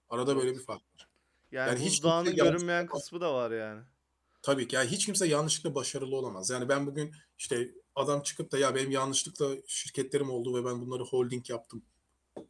Arada 0.09 0.35
böyle 0.35 0.47
Evet. 0.47 0.59
bir 0.59 0.63
fark 0.65 0.81
var. 0.95 1.09
Yani 1.51 1.69
Yani 1.69 1.85
hiç 1.85 2.03
yanlış 2.03 2.35
görünmeyen 2.35 2.87
kısmı 2.87 3.21
da 3.21 3.33
var 3.33 3.51
yani. 3.51 3.83
Tabii 4.41 4.67
ki. 4.67 4.75
Yani 4.75 4.89
hiç 4.89 5.05
kimse 5.05 5.27
yanlışlıkla 5.27 5.75
başarılı 5.75 6.15
olamaz. 6.15 6.49
Yani 6.49 6.69
ben 6.69 6.87
bugün 6.87 7.11
işte 7.37 7.71
adam 7.95 8.21
çıkıp 8.21 8.51
da 8.51 8.57
ya 8.57 8.75
benim 8.75 8.91
yanlışlıkla 8.91 9.55
şirketlerim 9.67 10.29
oldu 10.29 10.55
ve 10.55 10.65
ben 10.65 10.81
bunları 10.81 11.03
holding 11.03 11.49
yaptım 11.49 11.85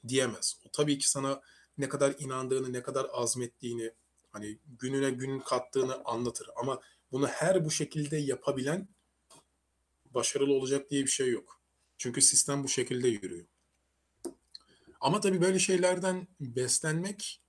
diyemez. 0.07 0.59
O 0.65 0.69
tabii 0.71 0.97
ki 0.97 1.09
sana 1.09 1.41
ne 1.77 1.89
kadar 1.89 2.15
inandığını, 2.19 2.73
ne 2.73 2.83
kadar 2.83 3.07
azmettiğini, 3.13 3.91
hani 4.31 4.59
gününe 4.79 5.09
gün 5.09 5.39
kattığını 5.39 6.01
anlatır. 6.05 6.49
Ama 6.55 6.81
bunu 7.11 7.27
her 7.27 7.65
bu 7.65 7.71
şekilde 7.71 8.17
yapabilen 8.17 8.87
başarılı 10.05 10.53
olacak 10.53 10.89
diye 10.89 11.03
bir 11.03 11.09
şey 11.09 11.29
yok. 11.29 11.61
Çünkü 11.97 12.21
sistem 12.21 12.63
bu 12.63 12.67
şekilde 12.67 13.07
yürüyor. 13.07 13.45
Ama 15.01 15.19
tabii 15.19 15.41
böyle 15.41 15.59
şeylerden 15.59 16.27
beslenmek 16.39 17.41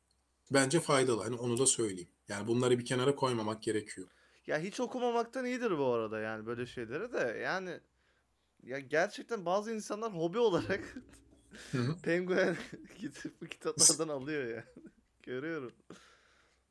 bence 0.50 0.80
faydalı. 0.80 1.22
Hani 1.22 1.36
onu 1.36 1.58
da 1.58 1.66
söyleyeyim. 1.66 2.08
Yani 2.28 2.46
bunları 2.46 2.78
bir 2.78 2.84
kenara 2.84 3.14
koymamak 3.14 3.62
gerekiyor. 3.62 4.08
Ya 4.46 4.58
hiç 4.58 4.80
okumamaktan 4.80 5.44
iyidir 5.44 5.78
bu 5.78 5.86
arada 5.86 6.20
yani 6.20 6.46
böyle 6.46 6.66
şeyleri 6.66 7.12
de. 7.12 7.40
Yani 7.42 7.80
ya 8.62 8.78
gerçekten 8.78 9.44
bazı 9.44 9.72
insanlar 9.72 10.14
hobi 10.14 10.38
olarak 10.38 10.94
penguen 12.02 12.56
gidip 12.98 13.40
bu 13.42 13.46
kitaplardan 13.46 14.08
alıyor 14.08 14.46
ya. 14.56 14.64
Görüyorum. 15.22 15.72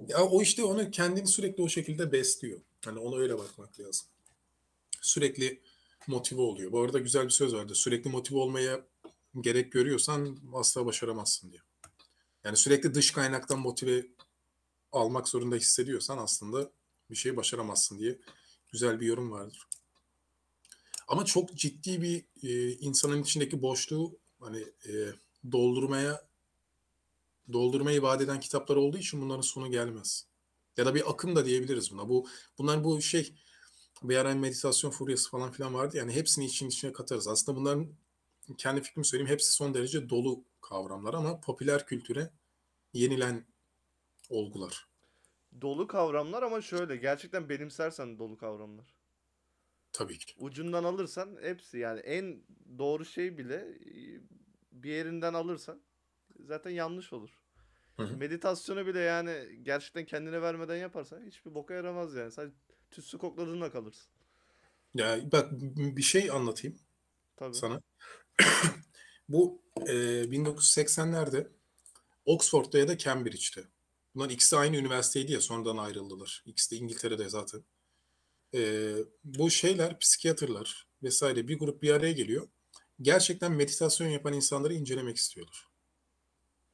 Ya 0.08 0.24
o 0.24 0.42
işte 0.42 0.64
onu 0.64 0.92
kendini 0.92 1.28
sürekli 1.28 1.64
o 1.64 1.70
şekilde 1.70 2.12
besliyor. 2.12 2.62
Hani 2.86 3.00
ona 3.00 3.18
öyle 3.18 3.38
bakmak 3.38 3.80
lazım. 3.80 4.08
Sürekli 5.02 5.62
motive 6.08 6.42
oluyor. 6.42 6.72
Bu 6.72 6.82
arada 6.82 7.00
güzel 7.00 7.26
bir 7.26 7.30
söz 7.30 7.54
vardı. 7.54 7.76
Sürekli 7.76 8.10
motive 8.10 8.40
olmaya 8.40 8.82
gerek 9.42 9.72
görüyorsan 9.72 10.38
asla 10.54 10.86
başaramazsın 10.86 11.52
diye. 11.52 11.62
Yani 12.44 12.58
sürekli 12.58 12.94
dış 12.94 13.12
kaynaktan 13.12 13.60
motive 13.60 14.08
almak 14.92 15.28
zorunda 15.28 15.56
hissediyorsan 15.56 16.18
aslında 16.18 16.72
bir 17.10 17.16
şey 17.16 17.38
başaramazsın 17.38 18.00
diye 18.00 18.20
güzel 18.72 19.00
bir 19.00 19.06
yorum 19.06 19.32
vardır. 19.32 19.68
Ama 21.08 21.26
çok 21.26 21.56
ciddi 21.56 22.02
bir 22.02 22.26
e, 22.44 22.72
insanın 22.72 23.24
içindeki 23.24 23.62
boşluğu 23.62 24.20
hani 24.40 24.60
e, 24.60 24.92
doldurmaya 25.52 26.28
doldurmayı 27.54 28.02
vaat 28.02 28.22
eden 28.22 28.40
kitaplar 28.40 28.76
olduğu 28.76 28.98
için 28.98 29.22
bunların 29.22 29.42
sonu 29.42 29.72
gelmez. 29.72 30.26
Ya 30.78 30.86
da 30.86 30.96
bir 30.96 31.12
akım 31.12 31.36
da 31.36 31.46
diyebiliriz 31.46 31.92
buna. 31.92 32.10
Bu 32.10 32.28
bunlar 32.58 32.84
bu 32.84 33.02
şey 33.02 33.34
bir 34.04 34.18
ara 34.18 34.36
meditasyon 34.36 34.92
furyası 34.92 35.30
falan 35.30 35.52
filan 35.52 35.74
vardı. 35.74 35.98
Yani 35.98 36.12
hepsini 36.12 36.46
için 36.46 36.68
içine 36.68 36.94
katarız. 36.94 37.28
Aslında 37.28 37.58
bunların 37.58 37.88
kendi 38.58 38.82
fikrimi 38.82 39.06
söyleyeyim 39.06 39.32
hepsi 39.32 39.52
son 39.52 39.74
derece 39.74 40.10
dolu 40.10 40.44
kavramlar 40.62 41.14
ama 41.14 41.42
popüler 41.42 41.86
kültüre 41.86 42.30
yenilen 42.94 43.46
olgular. 44.30 44.88
Dolu 45.62 45.88
kavramlar 45.88 46.44
ama 46.44 46.62
şöyle 46.62 46.96
gerçekten 46.96 47.50
benimsersen 47.50 48.20
dolu 48.20 48.38
kavramlar. 48.38 48.96
Tabii 49.94 50.18
ki. 50.18 50.34
Ucundan 50.38 50.84
alırsan 50.84 51.38
hepsi 51.42 51.78
yani 51.78 52.00
en 52.00 52.44
doğru 52.78 53.06
şey 53.06 53.38
bile 53.38 53.56
e, 53.56 54.22
bir 54.72 54.92
yerinden 54.92 55.34
alırsan 55.34 55.82
zaten 56.40 56.72
yanlış 56.72 57.14
olur. 57.14 57.30
Hı 57.98 58.04
hı. 58.04 58.18
Meditasyonu 58.18 58.88
bile 58.88 59.00
yani 59.00 59.60
gerçekten 59.62 60.06
kendine 60.06 60.42
vermeden 60.42 60.76
yaparsan 60.76 61.26
hiçbir 61.26 61.56
boka 61.56 61.74
yaramaz 61.74 62.16
yani. 62.16 62.32
Sadece 62.32 62.56
tütsü 62.92 63.18
kokladığında 63.18 63.72
kalırsın. 63.72 64.12
Ya 64.94 65.32
bak 65.32 65.52
bir 65.78 66.02
şey 66.02 66.32
anlatayım 66.32 66.78
Tabii. 67.36 67.56
sana. 67.56 67.82
Bu 69.30 69.62
e, 69.88 69.94
1980'lerde 70.24 71.48
Oxford'da 72.26 72.78
ya 72.78 72.88
da 72.88 72.98
Cambridge'te. 72.98 73.64
Bunların 74.16 74.34
ikisi 74.34 74.58
aynı 74.58 74.78
üniversiteydi 74.78 75.32
ya 75.32 75.42
sonradan 75.42 75.78
ayrıldılar. 75.78 76.44
İkisi 76.46 76.72
de 76.72 76.76
İngiltere'de 76.76 77.30
zaten. 77.30 77.64
E, 78.54 78.94
bu 79.24 79.50
şeyler, 79.50 80.00
psikiyatrlar 80.00 80.88
vesaire 81.04 81.48
bir 81.48 81.60
grup 81.60 81.82
bir 81.82 81.92
araya 81.92 82.12
geliyor. 82.12 82.48
Gerçekten 83.02 83.52
meditasyon 83.52 84.08
yapan 84.08 84.34
insanları 84.34 84.74
incelemek 84.74 85.18
istiyorlar. 85.18 85.68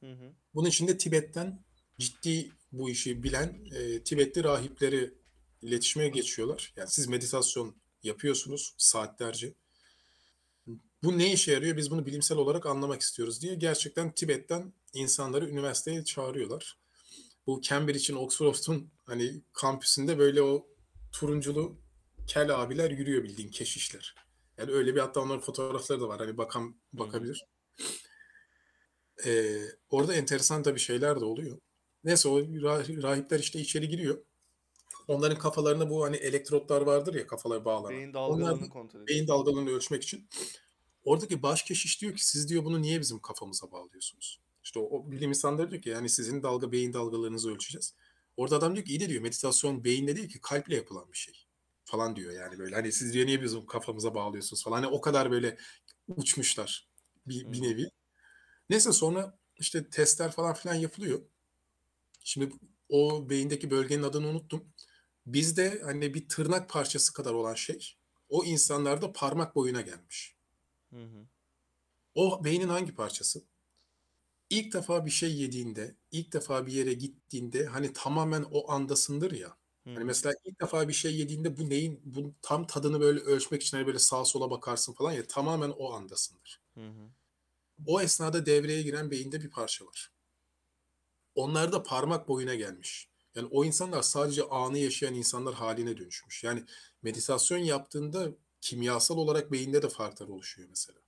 Hı 0.00 0.12
hı. 0.12 0.32
Bunun 0.54 0.68
için 0.68 0.88
de 0.88 0.98
Tibet'ten 0.98 1.64
ciddi 1.98 2.50
bu 2.72 2.90
işi 2.90 3.22
bilen 3.22 3.58
e, 3.74 4.02
Tibetli 4.02 4.44
rahipleri 4.44 5.14
iletişime 5.62 6.08
geçiyorlar. 6.08 6.72
Yani 6.76 6.88
siz 6.90 7.06
meditasyon 7.06 7.76
yapıyorsunuz 8.02 8.74
saatlerce. 8.78 9.54
Bu 11.04 11.18
ne 11.18 11.32
işe 11.32 11.52
yarıyor? 11.52 11.76
Biz 11.76 11.90
bunu 11.90 12.06
bilimsel 12.06 12.38
olarak 12.38 12.66
anlamak 12.66 13.00
istiyoruz 13.00 13.42
diye 13.42 13.54
gerçekten 13.54 14.12
Tibet'ten 14.12 14.72
insanları 14.92 15.48
üniversiteye 15.50 16.04
çağırıyorlar. 16.04 16.78
Bu 17.46 17.60
Cambridge'in, 17.60 18.16
Oxford'un 18.18 18.90
hani 19.04 19.42
kampüsünde 19.52 20.18
böyle 20.18 20.42
o 20.42 20.66
turunculu 21.12 21.76
kel 22.26 22.62
abiler 22.62 22.90
yürüyor 22.90 23.22
bildiğin 23.24 23.50
keşişler. 23.50 24.14
Yani 24.58 24.70
öyle 24.72 24.94
bir 24.94 25.00
hatta 25.00 25.20
onların 25.20 25.40
fotoğrafları 25.40 26.00
da 26.00 26.08
var. 26.08 26.18
Hani 26.18 26.36
bakan 26.36 26.76
bakabilir. 26.92 27.44
Ee, 29.26 29.62
orada 29.90 30.14
enteresan 30.14 30.62
tabii 30.62 30.80
şeyler 30.80 31.20
de 31.20 31.24
oluyor. 31.24 31.58
Neyse 32.04 32.28
o 32.28 32.40
rah- 32.40 33.02
rahipler 33.02 33.38
işte 33.38 33.60
içeri 33.60 33.88
giriyor. 33.88 34.18
Onların 35.08 35.38
kafalarında 35.38 35.90
bu 35.90 36.04
hani 36.04 36.16
elektrotlar 36.16 36.82
vardır 36.82 37.14
ya 37.14 37.26
kafaları 37.26 37.64
bağlanan. 37.64 37.90
Beyin 37.96 38.08
Onlar 38.12 38.14
dalgalarını 38.14 38.68
kontrol 38.68 39.00
ediyor. 39.00 39.06
beyin 39.08 39.28
dalgalarını 39.28 39.70
ölçmek 39.70 40.02
için. 40.02 40.28
Oradaki 41.04 41.42
baş 41.42 41.62
keşiş 41.62 42.00
diyor 42.00 42.14
ki 42.14 42.26
siz 42.26 42.48
diyor 42.48 42.64
bunu 42.64 42.82
niye 42.82 43.00
bizim 43.00 43.18
kafamıza 43.18 43.72
bağlıyorsunuz? 43.72 44.40
İşte 44.64 44.78
o, 44.78 44.82
o 44.82 45.10
bilim 45.10 45.28
insanları 45.28 45.70
diyor 45.70 45.82
ki 45.82 45.88
yani 45.88 46.08
sizin 46.08 46.42
dalga 46.42 46.72
beyin 46.72 46.92
dalgalarınızı 46.92 47.50
ölçeceğiz. 47.50 47.94
Orada 48.36 48.56
adam 48.56 48.74
diyor 48.74 48.86
ki 48.86 48.92
iyi 48.92 49.00
de 49.00 49.08
diyor 49.08 49.22
meditasyon 49.22 49.84
beyinle 49.84 50.16
değil 50.16 50.28
ki 50.28 50.40
kalple 50.40 50.76
yapılan 50.76 51.12
bir 51.12 51.18
şey 51.18 51.34
falan 51.84 52.16
diyor 52.16 52.32
yani 52.32 52.58
böyle 52.58 52.74
hani 52.74 52.92
siz 52.92 53.12
diyor 53.12 53.26
niye 53.26 53.42
bizim 53.42 53.66
kafamıza 53.66 54.14
bağlıyorsunuz 54.14 54.64
falan 54.64 54.76
hani 54.76 54.86
o 54.86 55.00
kadar 55.00 55.30
böyle 55.30 55.56
uçmuşlar 56.08 56.88
bir, 57.26 57.52
bir 57.52 57.62
nevi. 57.62 57.90
Neyse 58.70 58.92
sonra 58.92 59.38
işte 59.56 59.90
testler 59.90 60.32
falan 60.32 60.54
filan 60.54 60.74
yapılıyor. 60.74 61.22
Şimdi 62.24 62.52
o 62.88 63.30
beyindeki 63.30 63.70
bölgenin 63.70 64.02
adını 64.02 64.26
unuttum. 64.26 64.64
Bizde 65.26 65.80
hani 65.84 66.14
bir 66.14 66.28
tırnak 66.28 66.68
parçası 66.68 67.12
kadar 67.12 67.32
olan 67.32 67.54
şey 67.54 67.96
o 68.28 68.44
insanlarda 68.44 69.12
parmak 69.12 69.54
boyuna 69.54 69.80
gelmiş. 69.80 70.36
Hı 70.94 71.04
hı. 71.04 71.28
O 72.14 72.44
beynin 72.44 72.68
hangi 72.68 72.94
parçası? 72.94 73.44
İlk 74.50 74.72
defa 74.74 75.06
bir 75.06 75.10
şey 75.10 75.34
yediğinde, 75.36 75.96
ilk 76.10 76.32
defa 76.32 76.66
bir 76.66 76.72
yere 76.72 76.92
gittiğinde 76.94 77.66
hani 77.66 77.92
tamamen 77.92 78.44
o 78.50 78.70
andasındır 78.72 79.32
ya. 79.32 79.56
Hı 79.86 79.90
Hani 79.94 80.04
mesela 80.04 80.34
ilk 80.44 80.60
defa 80.60 80.88
bir 80.88 80.92
şey 80.92 81.16
yediğinde 81.16 81.56
bu 81.58 81.70
neyin 81.70 82.00
bu 82.04 82.34
tam 82.42 82.66
tadını 82.66 83.00
böyle 83.00 83.20
ölçmek 83.20 83.62
için 83.62 83.76
hani 83.76 83.86
böyle 83.86 83.98
sağa 83.98 84.24
sola 84.24 84.50
bakarsın 84.50 84.92
falan 84.92 85.12
ya 85.12 85.26
tamamen 85.26 85.70
o 85.70 85.92
andasındır. 85.92 86.60
Hı 86.74 86.80
hı. 86.80 87.10
O 87.86 88.00
esnada 88.00 88.46
devreye 88.46 88.82
giren 88.82 89.10
beyinde 89.10 89.40
bir 89.42 89.50
parça 89.50 89.86
var. 89.86 90.12
Onlar 91.34 91.72
da 91.72 91.82
parmak 91.82 92.28
boyuna 92.28 92.54
gelmiş. 92.54 93.08
Yani 93.34 93.48
o 93.50 93.64
insanlar 93.64 94.02
sadece 94.02 94.42
anı 94.42 94.78
yaşayan 94.78 95.14
insanlar 95.14 95.54
haline 95.54 95.96
dönüşmüş. 95.96 96.44
Yani 96.44 96.64
meditasyon 97.02 97.58
yaptığında 97.58 98.28
kimyasal 98.64 99.16
olarak 99.16 99.52
beyinde 99.52 99.82
de 99.82 99.88
farklar 99.88 100.28
oluşuyor 100.28 100.68
mesela. 100.68 100.98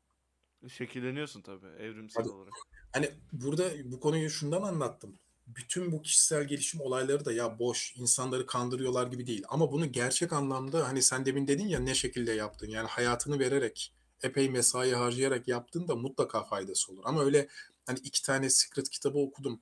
Şekilleniyorsun 0.68 1.42
tabii 1.42 1.66
evrimsel 1.66 2.22
Tabii. 2.22 2.32
olarak. 2.32 2.52
Hani 2.92 3.10
burada 3.32 3.70
bu 3.84 4.00
konuyu 4.00 4.30
şundan 4.30 4.62
anlattım. 4.62 5.18
Bütün 5.46 5.92
bu 5.92 6.02
kişisel 6.02 6.44
gelişim 6.44 6.80
olayları 6.80 7.24
da 7.24 7.32
ya 7.32 7.58
boş, 7.58 7.96
insanları 7.96 8.46
kandırıyorlar 8.46 9.06
gibi 9.06 9.26
değil. 9.26 9.44
Ama 9.48 9.72
bunu 9.72 9.92
gerçek 9.92 10.32
anlamda 10.32 10.88
hani 10.88 11.02
sen 11.02 11.26
demin 11.26 11.46
dedin 11.46 11.66
ya 11.66 11.80
ne 11.80 11.94
şekilde 11.94 12.32
yaptın? 12.32 12.68
Yani 12.68 12.88
hayatını 12.88 13.38
vererek, 13.38 13.94
epey 14.22 14.50
mesai 14.50 14.92
harcayarak 14.92 15.48
yaptığında 15.48 15.96
mutlaka 15.96 16.44
faydası 16.44 16.92
olur. 16.92 17.02
Ama 17.04 17.24
öyle 17.24 17.48
hani 17.86 17.98
iki 17.98 18.22
tane 18.22 18.50
Secret 18.50 18.90
kitabı 18.90 19.18
okudum. 19.18 19.60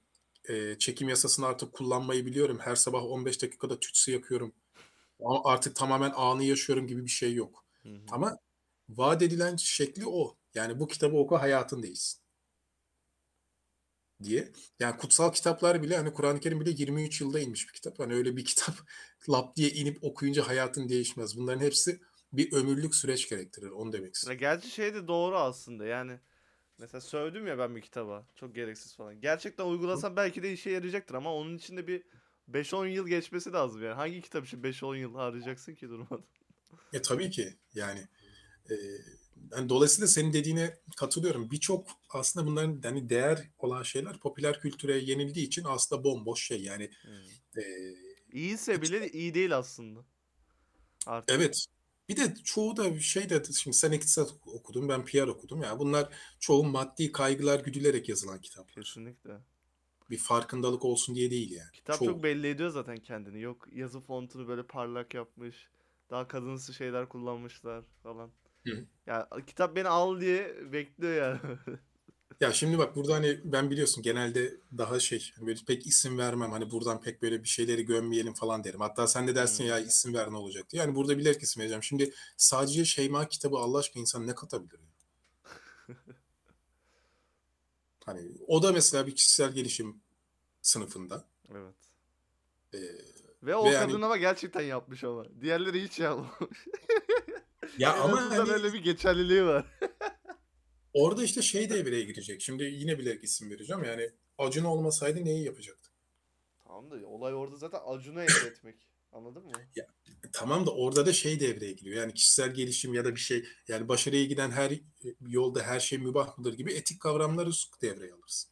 Ee, 0.48 0.76
çekim 0.78 1.08
yasasını 1.08 1.46
artık 1.46 1.72
kullanmayı 1.72 2.26
biliyorum. 2.26 2.58
Her 2.60 2.76
sabah 2.76 3.04
15 3.04 3.42
dakikada 3.42 3.80
tütsü 3.80 4.12
yakıyorum. 4.12 4.52
Artık 5.44 5.76
tamamen 5.76 6.12
anı 6.16 6.44
yaşıyorum 6.44 6.86
gibi 6.86 7.04
bir 7.04 7.10
şey 7.10 7.34
yok. 7.34 7.63
Hı 7.84 7.88
hı. 7.88 8.00
Ama 8.10 8.38
vaat 8.88 9.22
edilen 9.22 9.56
şekli 9.56 10.06
o. 10.06 10.36
Yani 10.54 10.80
bu 10.80 10.88
kitabı 10.88 11.16
oku 11.16 11.36
hayatın 11.36 11.82
değilsin. 11.82 12.20
Diye. 14.22 14.52
Yani 14.80 14.96
kutsal 14.96 15.32
kitaplar 15.32 15.82
bile 15.82 15.96
hani 15.96 16.12
Kur'an-ı 16.12 16.40
Kerim 16.40 16.60
bile 16.60 16.70
23 16.70 17.20
yılda 17.20 17.40
inmiş 17.40 17.68
bir 17.68 17.72
kitap. 17.72 17.98
Hani 17.98 18.14
öyle 18.14 18.36
bir 18.36 18.44
kitap 18.44 18.74
lap 19.28 19.56
diye 19.56 19.70
inip 19.70 20.04
okuyunca 20.04 20.48
hayatın 20.48 20.88
değişmez. 20.88 21.36
Bunların 21.36 21.60
hepsi 21.60 22.00
bir 22.32 22.52
ömürlük 22.52 22.94
süreç 22.94 23.28
gerektirir. 23.28 23.70
Onu 23.70 23.92
demek 23.92 24.14
istiyorum. 24.14 24.40
gerçi 24.40 24.70
şey 24.70 24.94
de 24.94 25.08
doğru 25.08 25.36
aslında 25.36 25.86
yani. 25.86 26.20
Mesela 26.78 27.00
sövdüm 27.00 27.46
ya 27.46 27.58
ben 27.58 27.76
bir 27.76 27.80
kitaba. 27.80 28.26
Çok 28.34 28.54
gereksiz 28.54 28.96
falan. 28.96 29.20
Gerçekten 29.20 29.64
uygulasam 29.64 30.16
belki 30.16 30.42
de 30.42 30.52
işe 30.52 30.70
yarayacaktır 30.70 31.14
ama 31.14 31.34
onun 31.34 31.56
için 31.56 31.76
de 31.76 31.86
bir 31.86 32.02
5-10 32.48 32.86
yıl 32.86 33.08
geçmesi 33.08 33.52
lazım 33.52 33.82
yani. 33.82 33.94
Hangi 33.94 34.20
kitap 34.20 34.46
için 34.46 34.62
5-10 34.62 34.96
yıl 34.96 35.14
harcayacaksın 35.14 35.74
ki 35.74 35.88
durmadan? 35.88 36.24
E 36.92 37.02
tabii 37.02 37.30
ki 37.30 37.54
yani 37.74 38.08
e, 38.70 38.74
yani 39.52 39.68
dolayısıyla 39.68 40.06
senin 40.08 40.32
dediğine 40.32 40.78
katılıyorum. 40.96 41.50
Birçok 41.50 41.86
aslında 42.10 42.46
bunların 42.46 42.80
hani 42.82 43.08
değer 43.08 43.50
olan 43.58 43.82
şeyler 43.82 44.18
popüler 44.18 44.60
kültüre 44.60 44.98
yenildiği 44.98 45.46
için 45.46 45.64
aslında 45.66 46.04
bomboş 46.04 46.46
şey. 46.46 46.62
Yani 46.62 46.90
Hmm. 47.02 47.62
e, 47.62 47.64
İyiyse 48.32 48.82
bile 48.82 49.10
iyi 49.10 49.34
değil 49.34 49.56
aslında. 49.56 50.04
Artık. 51.06 51.36
evet. 51.36 51.66
Bir 52.08 52.16
de 52.16 52.34
çoğu 52.44 52.76
da 52.76 53.00
şey 53.00 53.30
de 53.30 53.42
şimdi 53.44 53.76
sen 53.76 53.92
iktisat 53.92 54.34
okudun 54.46 54.88
ben 54.88 55.04
PR 55.04 55.26
okudum 55.28 55.62
ya. 55.62 55.78
Bunlar 55.78 56.08
çoğu 56.40 56.64
maddi 56.64 57.12
kaygılar 57.12 57.60
güdülerek 57.60 58.08
yazılan 58.08 58.40
kitaplar. 58.40 58.84
Kesinlikle. 58.84 59.32
Bir 60.10 60.18
farkındalık 60.18 60.84
olsun 60.84 61.14
diye 61.14 61.30
değil 61.30 61.50
yani. 61.50 61.70
Kitap 61.72 61.98
Çoğu. 61.98 62.08
çok 62.08 62.22
belli 62.22 62.48
ediyor 62.48 62.70
zaten 62.70 62.96
kendini. 62.96 63.40
Yok 63.40 63.68
yazı 63.72 64.00
fontunu 64.00 64.48
böyle 64.48 64.62
parlak 64.62 65.14
yapmış. 65.14 65.68
Daha 66.11 66.28
kadınsı 66.28 66.75
şeyler 66.75 67.08
kullanmışlar 67.08 67.84
falan. 68.02 68.32
Hı. 68.66 68.87
Ya 69.06 69.28
kitap 69.46 69.76
beni 69.76 69.88
al 69.88 70.20
diye 70.20 70.73
bekliyor 70.73 71.14
yani. 71.14 71.58
Ya 72.40 72.52
şimdi 72.52 72.78
bak 72.78 72.96
burada 72.96 73.14
hani 73.14 73.40
ben 73.44 73.70
biliyorsun 73.70 74.02
genelde 74.02 74.61
daha 74.78 75.00
şey 75.00 75.32
hani 75.37 75.46
böyle 75.46 75.61
pek 75.66 75.87
isim 75.87 76.18
vermem. 76.18 76.50
Hani 76.52 76.70
buradan 76.70 77.00
pek 77.00 77.23
böyle 77.23 77.42
bir 77.42 77.49
şeyleri 77.49 77.84
gömmeyelim 77.87 78.34
falan 78.34 78.64
derim. 78.64 78.80
Hatta 78.80 79.06
sen 79.06 79.28
de 79.28 79.34
dersin 79.34 79.64
Hmm. 79.64 79.68
ya 79.68 79.78
isim 79.80 80.14
ver 80.14 80.32
ne 80.32 80.37
olacak 80.37 80.70
diye. 80.70 80.82
Yani 80.82 80.94
burada 80.94 81.18
bilerek 81.18 81.42
isim 81.42 81.61
vereceğim. 81.61 81.82
Şimdi 81.82 82.12
sadece 82.37 82.84
Şeyma 82.84 83.28
kitabı 83.28 83.56
Allah 83.56 83.78
aşkına 83.78 84.00
insan 84.00 84.26
ne 84.26 84.34
katabilir? 84.34 84.80
Hani 88.06 88.32
o 88.46 88.62
da 88.62 88.73
mesela 88.73 89.06
bir 89.06 89.14
kişisel 89.16 89.52
gelişim 89.52 90.02
sınıfında. 90.62 91.25
evet. 91.50 91.75
Ee, 92.75 92.78
Ve 93.44 93.56
o 93.56 93.64
Ve 93.64 93.70
yani- 93.70 93.86
kadın 93.86 94.02
ama 94.02 94.16
gerçekten 94.16 94.62
yapmış 94.62 95.04
ama. 95.04 95.24
Diğerleri 95.40 95.82
hiç 95.82 95.98
yapmamış. 96.00 96.58
ya 97.78 97.94
ama 97.94 98.18
azından 98.18 98.36
hani 98.36 98.52
öyle 98.52 98.72
bir 98.72 98.82
geçerliliği 98.82 99.44
var. 99.44 99.66
orada 100.92 101.24
işte 101.24 101.42
şey 101.42 101.70
devreye 101.70 102.04
girecek. 102.04 102.40
Şimdi 102.42 102.64
yine 102.64 102.98
bilerek 102.98 103.24
isim 103.24 103.50
vereceğim. 103.50 103.84
Yani 103.84 104.10
Acun 104.38 104.64
olmasaydı 104.64 105.24
neyi 105.24 105.44
yapacaktı? 105.44 105.90
Tamam 106.64 106.90
da 106.90 107.06
olay 107.06 107.34
orada 107.34 107.56
zaten 107.56 107.80
Acun'u 107.86 108.22
elde 108.22 108.48
etmek. 108.48 108.88
Anladın 109.12 109.44
mı? 109.44 109.52
Tamam 110.32 110.66
da 110.66 110.74
orada 110.74 111.06
da 111.06 111.12
şey 111.12 111.40
devreye 111.40 111.72
giriyor. 111.72 111.96
Yani 111.96 112.14
kişisel 112.14 112.54
gelişim 112.54 112.94
ya 112.94 113.04
da 113.04 113.14
bir 113.14 113.20
şey 113.20 113.44
yani 113.68 113.88
başarıya 113.88 114.24
giden 114.24 114.50
her 114.50 114.72
yolda 115.20 115.62
her 115.62 115.80
şey 115.80 115.98
mübah 115.98 116.38
mıdır 116.38 116.52
gibi 116.52 116.72
etik 116.72 117.00
kavramları 117.00 117.50
devreye 117.82 118.12
alırsın. 118.12 118.50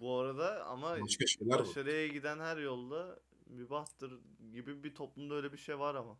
Bu 0.00 0.18
arada 0.18 0.64
ama 0.64 1.00
Başka 1.00 1.26
şeyler 1.26 1.54
var. 1.54 1.66
başarıya 1.66 2.06
giden 2.06 2.38
her 2.38 2.56
yolda 2.56 3.20
mübahtır 3.48 4.20
gibi 4.52 4.84
bir 4.84 4.94
toplumda 4.94 5.34
öyle 5.34 5.52
bir 5.52 5.58
şey 5.58 5.78
var 5.78 5.94
ama. 5.94 6.18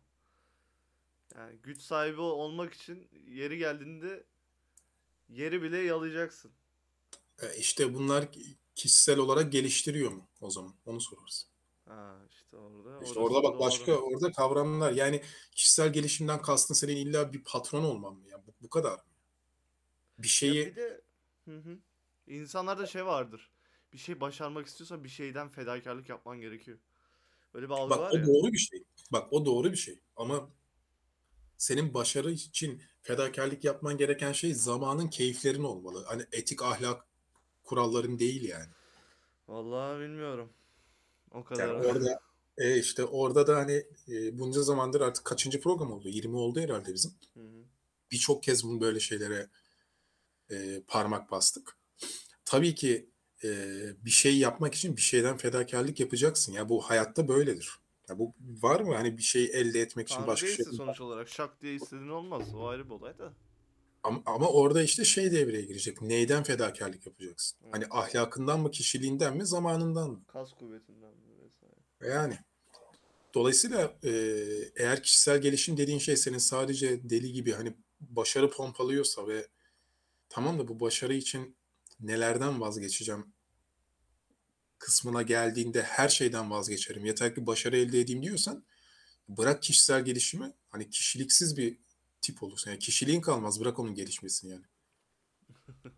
Yani 1.35 1.57
güç 1.63 1.81
sahibi 1.81 2.21
olmak 2.21 2.73
için 2.73 3.09
yeri 3.27 3.57
geldiğinde 3.57 4.25
yeri 5.29 5.61
bile 5.61 5.77
yalayacaksın. 5.77 6.51
E, 7.41 7.57
İşte 7.57 7.93
bunlar 7.93 8.29
kişisel 8.75 9.17
olarak 9.19 9.51
geliştiriyor 9.51 10.11
mu 10.11 10.29
o 10.41 10.49
zaman? 10.49 10.75
Onu 10.85 11.01
sorarız. 11.01 11.47
Ha 11.85 12.25
işte 12.29 12.57
orada. 12.57 12.95
İşte 12.99 13.19
orada 13.19 13.43
bak 13.43 13.59
doğru. 13.59 13.59
başka 13.59 13.95
orada 13.95 14.31
kavramlar 14.31 14.91
yani 14.91 15.21
kişisel 15.51 15.93
gelişimden 15.93 16.41
kastın 16.41 16.73
senin 16.73 16.95
illa 16.95 17.33
bir 17.33 17.43
patron 17.43 17.83
olman 17.83 18.13
mı? 18.15 18.23
Yani 18.29 18.43
bu, 18.47 18.53
bu 18.61 18.69
kadar 18.69 18.91
mı? 18.93 19.03
Bir 20.17 20.27
Ya 20.43 20.53
şeyi 20.53 20.65
bir 20.65 20.75
de 20.75 21.01
hı 21.45 21.57
hı. 21.59 21.79
İnsanlarda 22.27 22.85
şey 22.87 23.05
vardır. 23.05 23.51
Bir 23.93 23.97
şey 23.97 24.21
başarmak 24.21 24.67
istiyorsan 24.67 25.03
bir 25.03 25.09
şeyden 25.09 25.49
fedakarlık 25.49 26.09
yapman 26.09 26.41
gerekiyor. 26.41 26.79
Böyle 27.53 27.65
bir 27.65 27.73
algı 27.73 27.89
bak 27.89 27.99
var 27.99 28.11
o 28.11 28.17
ya. 28.17 28.25
doğru 28.25 28.51
bir 28.51 28.57
şey. 28.57 28.83
Bak 29.11 29.33
o 29.33 29.45
doğru 29.45 29.71
bir 29.71 29.77
şey. 29.77 29.99
Ama 30.15 30.49
senin 31.57 31.93
başarı 31.93 32.31
için 32.31 32.81
fedakarlık 33.01 33.63
yapman 33.63 33.97
gereken 33.97 34.31
şey 34.31 34.53
zamanın 34.53 35.07
keyiflerin 35.07 35.63
olmalı. 35.63 36.03
Hani 36.07 36.23
etik 36.31 36.61
ahlak 36.63 37.05
kuralların 37.63 38.19
değil 38.19 38.49
yani. 38.49 38.69
Vallahi 39.47 39.99
bilmiyorum. 39.99 40.49
O 41.31 41.37
Yani 41.37 41.45
kadar. 41.45 41.67
orada 41.85 42.19
e 42.57 42.77
işte 42.79 43.05
orada 43.05 43.47
da 43.47 43.55
hani 43.57 43.83
e, 44.09 44.39
bunca 44.39 44.61
zamandır 44.61 45.01
artık 45.01 45.25
kaçıncı 45.25 45.61
program 45.61 45.91
oldu? 45.91 46.09
20 46.09 46.35
oldu 46.35 46.59
herhalde 46.59 46.93
bizim. 46.93 47.11
Birçok 48.11 48.43
kez 48.43 48.63
bunu 48.63 48.81
böyle 48.81 48.99
şeylere 48.99 49.49
e, 50.51 50.81
parmak 50.87 51.31
bastık. 51.31 51.77
Tabii 52.45 52.75
ki 52.75 53.09
e, 53.43 53.49
bir 54.05 54.09
şey 54.09 54.37
yapmak 54.37 54.75
için 54.75 54.97
bir 54.97 55.01
şeyden 55.01 55.37
fedakarlık 55.37 55.99
yapacaksın. 55.99 56.53
Ya 56.53 56.69
bu 56.69 56.81
hayatta 56.81 57.27
böyledir. 57.27 57.69
Ya 58.09 58.19
bu 58.19 58.33
var 58.61 58.79
mı 58.79 58.95
hani 58.95 59.17
bir 59.17 59.23
şey 59.23 59.45
elde 59.45 59.81
etmek 59.81 60.07
için 60.07 60.15
Tanrı 60.15 60.27
başka 60.27 60.47
şey 60.47 60.65
sonuç 60.65 61.01
olarak. 61.01 61.29
Şak 61.29 61.61
diye 61.61 61.75
istediğin 61.75 62.09
olmaz. 62.09 62.55
O 62.55 62.67
ayrı 62.67 62.85
bir 62.85 62.89
olay 62.93 63.17
da. 63.17 63.33
ama, 64.03 64.21
ama 64.25 64.47
orada 64.47 64.81
işte 64.81 65.03
şey 65.05 65.31
devreye 65.31 65.61
girecek. 65.61 66.01
Neyden 66.01 66.43
fedakarlık 66.43 67.05
yapacaksın? 67.05 67.57
Evet. 67.63 67.73
Hani 67.73 67.85
ahlakından 67.89 68.59
mı, 68.59 68.71
kişiliğinden 68.71 69.37
mi, 69.37 69.45
zamanından 69.45 70.09
mı? 70.09 70.21
Kas 70.27 70.53
kuvvetinden 70.53 71.09
mi 71.09 71.33
vesaire. 71.43 72.13
Yani 72.13 72.37
dolayısıyla 73.33 73.93
e, 74.03 74.11
eğer 74.75 75.03
kişisel 75.03 75.41
gelişim 75.41 75.77
dediğin 75.77 75.99
şey 75.99 76.17
senin 76.17 76.37
sadece 76.37 77.09
deli 77.09 77.33
gibi 77.33 77.51
hani 77.51 77.73
başarı 78.01 78.49
pompalıyorsa 78.49 79.27
ve 79.27 79.47
tamam 80.29 80.59
da 80.59 80.67
bu 80.67 80.79
başarı 80.79 81.13
için 81.13 81.55
nelerden 81.99 82.61
vazgeçeceğim 82.61 83.33
kısmına 84.79 85.21
geldiğinde 85.21 85.83
her 85.83 86.09
şeyden 86.09 86.51
vazgeçerim. 86.51 87.05
Yeter 87.05 87.35
ki 87.35 87.47
başarı 87.47 87.77
elde 87.77 87.99
edeyim 87.99 88.23
diyorsan 88.23 88.63
bırak 89.29 89.63
kişisel 89.63 90.05
gelişimi 90.05 90.53
hani 90.69 90.89
kişiliksiz 90.89 91.57
bir 91.57 91.77
tip 92.21 92.43
olursun. 92.43 92.71
Yani 92.71 92.79
kişiliğin 92.79 93.21
kalmaz 93.21 93.59
bırak 93.61 93.79
onun 93.79 93.95
gelişmesini 93.95 94.51
yani. 94.51 94.65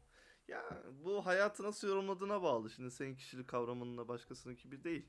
Ya 0.48 0.84
bu 1.04 1.26
hayatı 1.26 1.64
nasıl 1.64 1.88
yorumladığına 1.88 2.42
bağlı. 2.44 2.70
Şimdi 2.70 2.92
senin 2.92 3.16
kişilik 3.16 3.48
kavramınla 3.48 4.08
başkasınınki 4.08 4.72
bir 4.72 4.84
değil. 4.84 5.06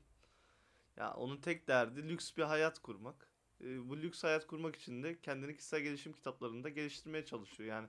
Ya 0.97 1.13
onun 1.13 1.41
tek 1.41 1.67
derdi 1.67 2.09
lüks 2.09 2.37
bir 2.37 2.43
hayat 2.43 2.79
kurmak. 2.79 3.29
Ee, 3.61 3.89
bu 3.89 3.97
lüks 3.97 4.23
hayat 4.23 4.47
kurmak 4.47 4.75
için 4.75 5.03
de 5.03 5.21
kendini 5.21 5.55
kişisel 5.57 5.81
gelişim 5.81 6.13
kitaplarında 6.13 6.69
geliştirmeye 6.69 7.25
çalışıyor. 7.25 7.69
Yani 7.69 7.87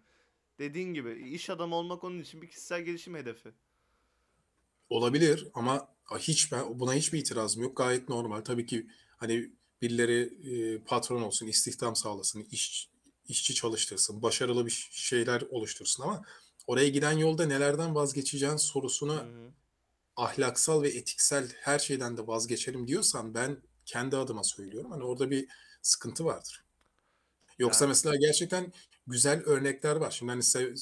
dediğin 0.58 0.94
gibi 0.94 1.28
iş 1.28 1.50
adamı 1.50 1.74
olmak 1.74 2.04
onun 2.04 2.20
için 2.20 2.42
bir 2.42 2.48
kişisel 2.48 2.82
gelişim 2.82 3.14
hedefi. 3.14 3.52
Olabilir 4.88 5.48
ama 5.54 5.88
hiç 6.18 6.52
ben 6.52 6.80
buna 6.80 6.94
hiçbir 6.94 7.18
itirazım 7.18 7.62
yok. 7.62 7.76
Gayet 7.76 8.08
normal. 8.08 8.40
Tabii 8.40 8.66
ki 8.66 8.86
hani 9.16 9.50
birileri 9.82 10.20
e, 10.50 10.78
patron 10.78 11.22
olsun, 11.22 11.46
istihdam 11.46 11.96
sağlasın, 11.96 12.46
iş, 12.50 12.88
işçi 13.28 13.54
çalıştırsın, 13.54 14.22
başarılı 14.22 14.66
bir 14.66 14.88
şeyler 14.90 15.42
oluştursun 15.50 16.02
ama 16.02 16.22
oraya 16.66 16.88
giden 16.88 17.12
yolda 17.12 17.46
nelerden 17.46 17.94
vazgeçeceğin 17.94 18.56
sorusuna 18.56 19.14
hı. 19.14 19.52
ahlaksal 20.16 20.82
ve 20.82 20.88
etiksel 20.88 21.52
her 21.60 21.78
şeyden 21.78 22.16
de 22.16 22.26
vazgeçerim 22.26 22.88
diyorsan 22.88 23.34
ben 23.34 23.56
kendi 23.86 24.16
adıma 24.16 24.44
söylüyorum. 24.44 24.90
Hani 24.90 25.04
orada 25.04 25.30
bir 25.30 25.48
sıkıntı 25.82 26.24
vardır. 26.24 26.64
Yoksa 27.58 27.84
Yani 27.84 27.90
mesela 27.90 28.16
gerçekten 28.16 28.72
güzel 29.06 29.42
örnekler 29.42 29.96
var. 29.96 30.10
Şimdi 30.10 30.30
hani 30.32 30.42
sev- 30.42 30.76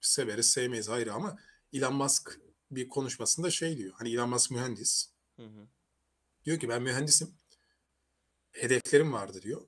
severiz, 0.00 0.50
sevmeyiz 0.50 0.88
ayrı 0.88 1.12
ama 1.12 1.38
Elon 1.72 1.94
Musk 1.94 2.40
bir 2.70 2.88
konuşmasında 2.88 3.50
şey 3.50 3.76
diyor. 3.76 3.92
Hani 3.96 4.12
Elon 4.12 4.30
Musk 4.30 4.50
mühendis. 4.50 5.10
hı 5.36 5.42
hı. 5.42 5.68
Diyor 6.44 6.60
ki 6.60 6.68
ben 6.68 6.82
mühendisim. 6.82 7.34
Hedeflerim 8.52 9.12
vardı 9.12 9.42
diyor. 9.42 9.62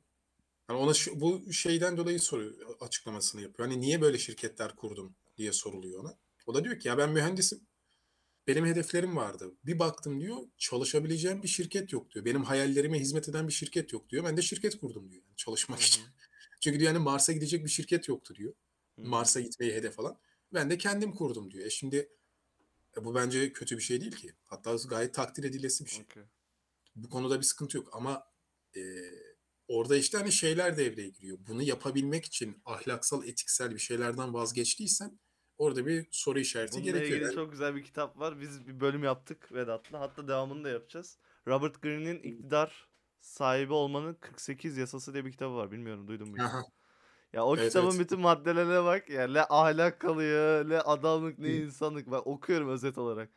Hani 0.66 0.78
ona 0.78 0.94
şu, 0.94 1.20
bu 1.20 1.52
şeyden 1.52 1.96
dolayı 1.96 2.20
soruyor, 2.20 2.76
açıklamasını 2.80 3.42
yapıyor. 3.42 3.68
Hani 3.68 3.80
niye 3.80 4.00
böyle 4.00 4.18
şirketler 4.18 4.76
kurdun 4.76 5.14
diye 5.36 5.52
soruluyor 5.52 6.00
ona. 6.04 6.18
O 6.46 6.54
da 6.54 6.64
diyor 6.64 6.78
ki 6.78 6.88
ya 6.88 6.98
ben 6.98 7.10
mühendisim. 7.10 7.60
Benim 8.46 8.66
hedeflerim 8.66 9.16
vardı. 9.16 9.54
Bir 9.64 9.78
baktım 9.78 10.20
diyor 10.20 10.36
çalışabileceğim 10.58 11.42
bir 11.42 11.48
şirket 11.48 11.92
yok 11.92 12.10
diyor. 12.10 12.24
Benim 12.24 12.44
hayallerime 12.44 12.98
hizmet 13.00 13.28
eden 13.28 13.48
bir 13.48 13.52
şirket 13.52 13.92
yok 13.92 14.10
diyor. 14.10 14.24
Ben 14.24 14.36
de 14.36 14.42
şirket 14.42 14.80
kurdum 14.80 15.10
diyor. 15.10 15.22
Yani 15.22 15.36
çalışmak 15.36 15.80
için. 15.80 16.04
Çünkü 16.60 16.80
diyor 16.80 16.92
yani 16.92 17.02
Mars'a 17.02 17.32
gidecek 17.32 17.64
bir 17.64 17.70
şirket 17.70 18.08
yoktu 18.08 18.34
diyor. 18.34 18.54
Mars'a 18.96 19.40
gitmeyi 19.40 19.72
hedef 19.72 20.00
alan. 20.00 20.18
Ben 20.54 20.70
de 20.70 20.78
kendim 20.78 21.12
kurdum 21.12 21.50
diyor. 21.50 21.66
E 21.66 21.70
şimdi 21.70 22.08
e 22.96 23.04
bu 23.04 23.14
bence 23.14 23.52
kötü 23.52 23.76
bir 23.76 23.82
şey 23.82 24.00
değil 24.00 24.16
ki. 24.16 24.34
Hatta 24.46 24.76
gayet 24.88 25.14
takdir 25.14 25.44
edilesi 25.44 25.84
bir 25.84 25.90
şey. 25.90 26.04
Okey. 26.04 26.22
Bu 26.96 27.08
konuda 27.08 27.38
bir 27.38 27.44
sıkıntı 27.44 27.76
yok 27.76 27.88
ama 27.92 28.26
e, 28.76 28.80
orada 29.68 29.96
işte 29.96 30.18
hani 30.18 30.32
şeyler 30.32 30.76
devreye 30.76 31.08
giriyor. 31.08 31.38
Bunu 31.48 31.62
yapabilmek 31.62 32.24
için 32.24 32.62
ahlaksal, 32.64 33.24
etiksel 33.24 33.74
bir 33.74 33.78
şeylerden 33.78 34.34
vazgeçtiysen 34.34 35.18
orada 35.58 35.86
bir 35.86 36.06
soru 36.10 36.38
işareti 36.40 36.72
Bununla 36.72 36.84
gerekiyor. 36.84 37.10
ilgili 37.10 37.24
Yani 37.24 37.34
çok 37.34 37.52
güzel 37.52 37.76
bir 37.76 37.84
kitap 37.84 38.18
var. 38.18 38.40
Biz 38.40 38.66
bir 38.66 38.80
bölüm 38.80 39.04
yaptık 39.04 39.52
Vedat'la. 39.52 40.00
Hatta 40.00 40.28
devamını 40.28 40.64
da 40.64 40.68
yapacağız. 40.68 41.18
Robert 41.46 41.82
Greene'in 41.82 42.22
İktidar 42.22 42.89
Sahibi 43.20 43.72
Olmanın 43.72 44.14
48 44.14 44.76
Yasası 44.76 45.12
diye 45.14 45.24
bir 45.24 45.32
kitabı 45.32 45.54
var. 45.56 45.70
Bilmiyorum 45.70 46.08
duydun 46.08 46.28
mu 46.28 46.36
Ya 47.32 47.44
o 47.44 47.56
evet 47.56 47.66
kitabın 47.68 47.90
evet. 47.90 48.00
bütün 48.00 48.20
maddelerine 48.20 48.84
bak 48.84 49.10
ya. 49.10 49.28
Ne 49.28 49.42
ahlak 49.50 50.00
kalıyor, 50.00 50.68
ne 50.68 50.80
adamlık, 50.80 51.38
ne 51.38 51.52
insanlık. 51.54 52.06
Ben 52.06 52.20
okuyorum 52.24 52.68
özet 52.68 52.98
olarak. 52.98 53.30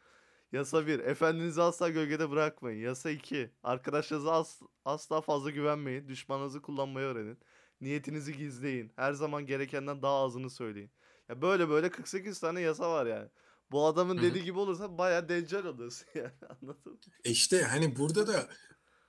Yasa 0.52 0.88
1. 0.88 1.00
Efendinizi 1.00 1.62
asla 1.62 1.90
gölgede 1.90 2.30
bırakmayın. 2.30 2.82
Yasa 2.82 3.10
2. 3.10 3.52
Arkadaşlarınıza 3.64 4.32
as- 4.32 4.62
asla 4.86 5.22
fazla 5.22 5.50
güvenmeyin. 5.50 6.08
Düşmanınızı 6.08 6.62
kullanmayı 6.62 7.06
öğrenin. 7.08 7.38
Niyetinizi 7.82 8.38
gizleyin. 8.38 8.92
Her 8.96 9.14
zaman 9.14 9.46
gerekenden 9.46 10.02
daha 10.02 10.16
azını 10.24 10.50
söyleyin. 10.50 10.92
Ya 11.30 11.42
böyle 11.42 11.70
böyle 11.70 11.90
48 11.92 12.40
tane 12.40 12.62
yasa 12.62 12.92
var 12.92 13.06
yani. 13.06 13.30
Bu 13.72 13.86
adamın 13.86 14.22
dediği 14.22 14.44
gibi 14.44 14.60
olursa 14.60 14.98
bayağı 14.98 15.30
deccal 15.30 15.66
oluyorsun 15.66 16.08
yani. 16.16 16.32
Anladın 16.62 16.92
mı? 16.94 17.00
E 17.26 17.30
işte 17.32 17.64
hani 17.64 17.96
burada 17.96 18.28
da 18.28 18.48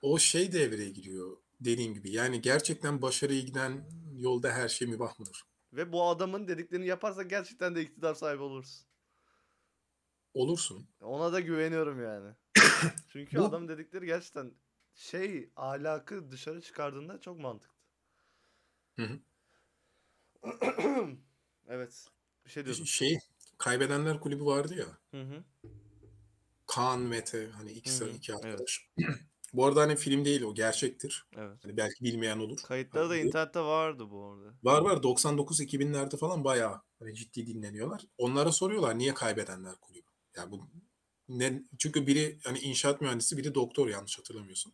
o 0.01 0.19
şey 0.19 0.51
devreye 0.51 0.89
giriyor 0.89 1.37
dediğim 1.59 1.93
gibi. 1.93 2.11
Yani 2.11 2.41
gerçekten 2.41 3.01
başarıya 3.01 3.41
giden 3.41 3.89
yolda 4.15 4.51
her 4.51 4.69
şey 4.69 4.87
mübah 4.87 5.19
mıdır? 5.19 5.43
Ve 5.73 5.91
bu 5.91 6.07
adamın 6.07 6.47
dediklerini 6.47 6.87
yaparsan 6.87 7.27
gerçekten 7.27 7.75
de 7.75 7.81
iktidar 7.81 8.13
sahibi 8.13 8.41
olursun. 8.41 8.87
Olursun. 10.33 10.87
Ona 11.01 11.33
da 11.33 11.39
güveniyorum 11.39 12.03
yani. 12.03 12.35
Çünkü 13.09 13.37
Bu 13.37 13.45
adam 13.45 13.67
dedikleri 13.67 14.05
gerçekten 14.05 14.53
şey 14.93 15.49
ahlakı 15.55 16.31
dışarı 16.31 16.61
çıkardığında 16.61 17.21
çok 17.21 17.39
mantıklı. 17.39 17.75
Hı 18.95 19.03
hı. 19.03 19.19
Evet. 21.67 22.07
Bir 22.45 22.49
şey 22.49 22.65
diyordun. 22.65 22.83
şey 22.83 23.19
Kaybedenler 23.57 24.19
Kulübü 24.19 24.45
vardı 24.45 24.75
ya. 24.75 24.85
Hı 25.11 25.21
hı. 25.21 25.43
Kaan, 26.67 26.99
Mete 26.99 27.49
hani 27.49 27.71
ikisi 27.71 28.09
iki 28.09 28.33
Evet. 28.43 28.77
Bu 29.57 29.65
arada 29.65 29.81
hani 29.81 29.95
film 29.95 30.25
değil 30.25 30.41
o 30.41 30.53
gerçektir. 30.53 31.25
Evet. 31.37 31.57
Hani 31.63 31.77
belki 31.77 32.03
bilmeyen 32.03 32.39
olur. 32.39 32.59
Kayıtları 32.63 33.09
da 33.09 33.13
Hani 33.13 33.21
internette 33.21 33.59
vardı 33.59 34.09
bu 34.09 34.25
arada. 34.25 34.53
var 34.63 34.81
var 34.81 35.03
99-2000'lerde 35.03 36.17
falan 36.17 36.43
bayağı 36.43 36.81
hani 36.99 37.15
ciddi 37.15 37.47
dinleniyorlar. 37.47 38.05
Onlara 38.17 38.51
soruyorlar 38.51 38.97
niye 38.97 39.13
Kaybedenler 39.13 39.75
Kulübü? 39.75 40.07
Ya 40.37 40.51
bu 40.51 40.69
ne 41.29 41.63
çünkü 41.77 42.07
biri 42.07 42.39
hani 42.43 42.59
inşaat 42.59 43.01
mühendisi 43.01 43.37
biri 43.37 43.55
doktor 43.55 43.87
yanlış 43.87 44.19
hatırlamıyorsun. 44.19 44.73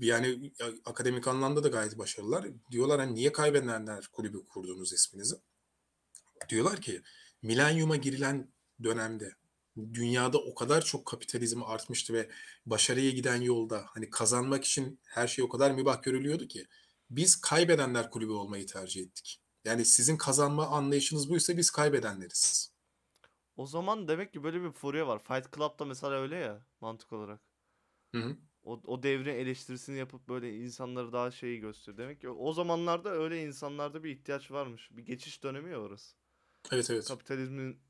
Yani 0.00 0.52
ya, 0.60 0.66
akademik 0.84 1.28
anlamda 1.28 1.64
da 1.64 1.68
gayet 1.68 1.98
başarılılar. 1.98 2.46
Diyorlar 2.70 3.00
hani 3.00 3.14
niye 3.14 3.32
Kaybedenler 3.32 4.08
Kulübü 4.12 4.46
kurdunuz 4.48 4.92
isminizi? 4.92 5.36
Diyorlar 6.48 6.80
ki 6.80 7.02
milenyuma 7.42 7.96
girilen 7.96 8.52
dönemde 8.82 9.32
dünyada 9.76 10.38
o 10.38 10.54
kadar 10.54 10.84
çok 10.84 11.06
kapitalizm 11.06 11.62
artmıştı 11.62 12.12
ve 12.12 12.30
başarıya 12.66 13.10
giden 13.10 13.40
yolda 13.40 13.84
hani 13.88 14.10
kazanmak 14.10 14.64
için 14.64 15.00
her 15.04 15.26
şey 15.26 15.44
o 15.44 15.48
kadar 15.48 15.70
mübah 15.70 16.02
görülüyordu 16.02 16.48
ki 16.48 16.66
biz 17.10 17.36
kaybedenler 17.40 18.10
kulübü 18.10 18.32
olmayı 18.32 18.66
tercih 18.66 19.02
ettik. 19.02 19.40
Yani 19.64 19.84
sizin 19.84 20.16
kazanma 20.16 20.66
anlayışınız 20.66 21.30
buysa 21.30 21.56
biz 21.56 21.70
kaybedenleriz. 21.70 22.74
O 23.56 23.66
zaman 23.66 24.08
demek 24.08 24.32
ki 24.32 24.42
böyle 24.42 24.62
bir 24.62 24.70
furya 24.70 25.06
var. 25.06 25.22
Fight 25.22 25.56
Club'da 25.56 25.84
mesela 25.84 26.14
öyle 26.14 26.36
ya 26.36 26.66
mantık 26.80 27.12
olarak. 27.12 27.40
Hı 28.14 28.20
hı. 28.20 28.36
O, 28.62 28.80
o 28.84 29.02
devrin 29.02 29.34
eleştirisini 29.34 29.98
yapıp 29.98 30.28
böyle 30.28 30.56
insanları 30.56 31.12
daha 31.12 31.30
şeyi 31.30 31.60
gösteriyor. 31.60 31.98
Demek 31.98 32.20
ki 32.20 32.28
o 32.28 32.52
zamanlarda 32.52 33.10
öyle 33.10 33.42
insanlarda 33.42 34.04
bir 34.04 34.10
ihtiyaç 34.10 34.50
varmış. 34.50 34.88
Bir 34.90 35.02
geçiş 35.02 35.42
dönemi 35.42 35.70
ya 35.70 35.80
orası. 35.80 36.16
Evet 36.72 36.90
evet. 36.90 37.08
Kapitalizmin 37.08 37.80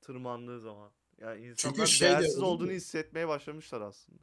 tırmandığı 0.00 0.60
zaman. 0.60 0.92
Yani 1.22 1.52
Çünkü 1.56 1.80
insanlar 1.80 1.86
şey 1.86 2.08
de 2.08 2.12
değersiz 2.12 2.38
olur 2.38 2.46
olduğunu 2.46 2.70
hissetmeye 2.70 3.28
başlamışlar 3.28 3.80
aslında. 3.80 4.18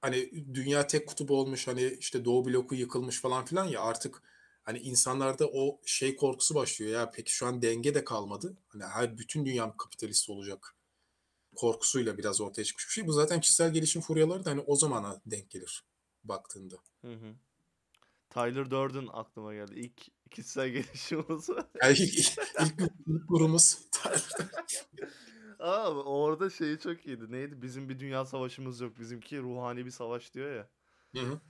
Hani 0.00 0.30
dünya 0.54 0.86
tek 0.86 1.08
kutup 1.08 1.30
olmuş 1.30 1.66
hani 1.66 1.96
işte 2.00 2.24
Doğu 2.24 2.44
bloku 2.44 2.74
yıkılmış 2.74 3.20
falan 3.20 3.44
filan 3.44 3.64
ya 3.64 3.82
artık 3.82 4.22
hani 4.62 4.78
insanlarda 4.78 5.48
o 5.52 5.80
şey 5.84 6.16
korkusu 6.16 6.54
başlıyor 6.54 6.92
ya 6.92 7.10
peki 7.10 7.32
şu 7.32 7.46
an 7.46 7.62
denge 7.62 7.94
de 7.94 8.04
kalmadı. 8.04 8.56
Hani 8.68 8.84
her 8.84 9.18
bütün 9.18 9.46
dünya 9.46 9.76
kapitalist 9.76 10.30
olacak 10.30 10.76
korkusuyla 11.56 12.18
biraz 12.18 12.40
ortaya 12.40 12.64
çıkmış 12.64 12.86
bir 12.88 12.92
şey. 12.92 13.06
Bu 13.06 13.12
zaten 13.12 13.40
kişisel 13.40 13.72
gelişim 13.72 14.02
furyaları 14.02 14.44
da 14.44 14.50
hani 14.50 14.60
o 14.60 14.76
zamana 14.76 15.20
denk 15.26 15.50
gelir 15.50 15.84
baktığında. 16.24 16.76
Hı 17.00 17.12
hı. 17.12 17.34
Tyler 18.30 18.70
Durden 18.70 19.08
aklıma 19.12 19.54
geldi. 19.54 19.74
İlk 19.76 20.30
kişisel 20.30 20.68
gelişimimiz. 20.72 21.48
Yani 21.82 21.98
ilk, 21.98 22.38
ilk, 22.60 22.80
ilk 23.06 23.28
grubumuz 23.28 23.78
Aa, 25.60 25.90
orada 25.94 26.50
şeyi 26.50 26.78
çok 26.78 27.06
iyiydi. 27.06 27.32
Neydi? 27.32 27.62
Bizim 27.62 27.88
bir 27.88 27.98
dünya 27.98 28.24
savaşımız 28.26 28.80
yok. 28.80 28.98
Bizimki 28.98 29.38
ruhani 29.38 29.86
bir 29.86 29.90
savaş 29.90 30.34
diyor 30.34 30.54
ya. 30.56 30.70
Hı 31.16 31.20
hı. 31.20 31.40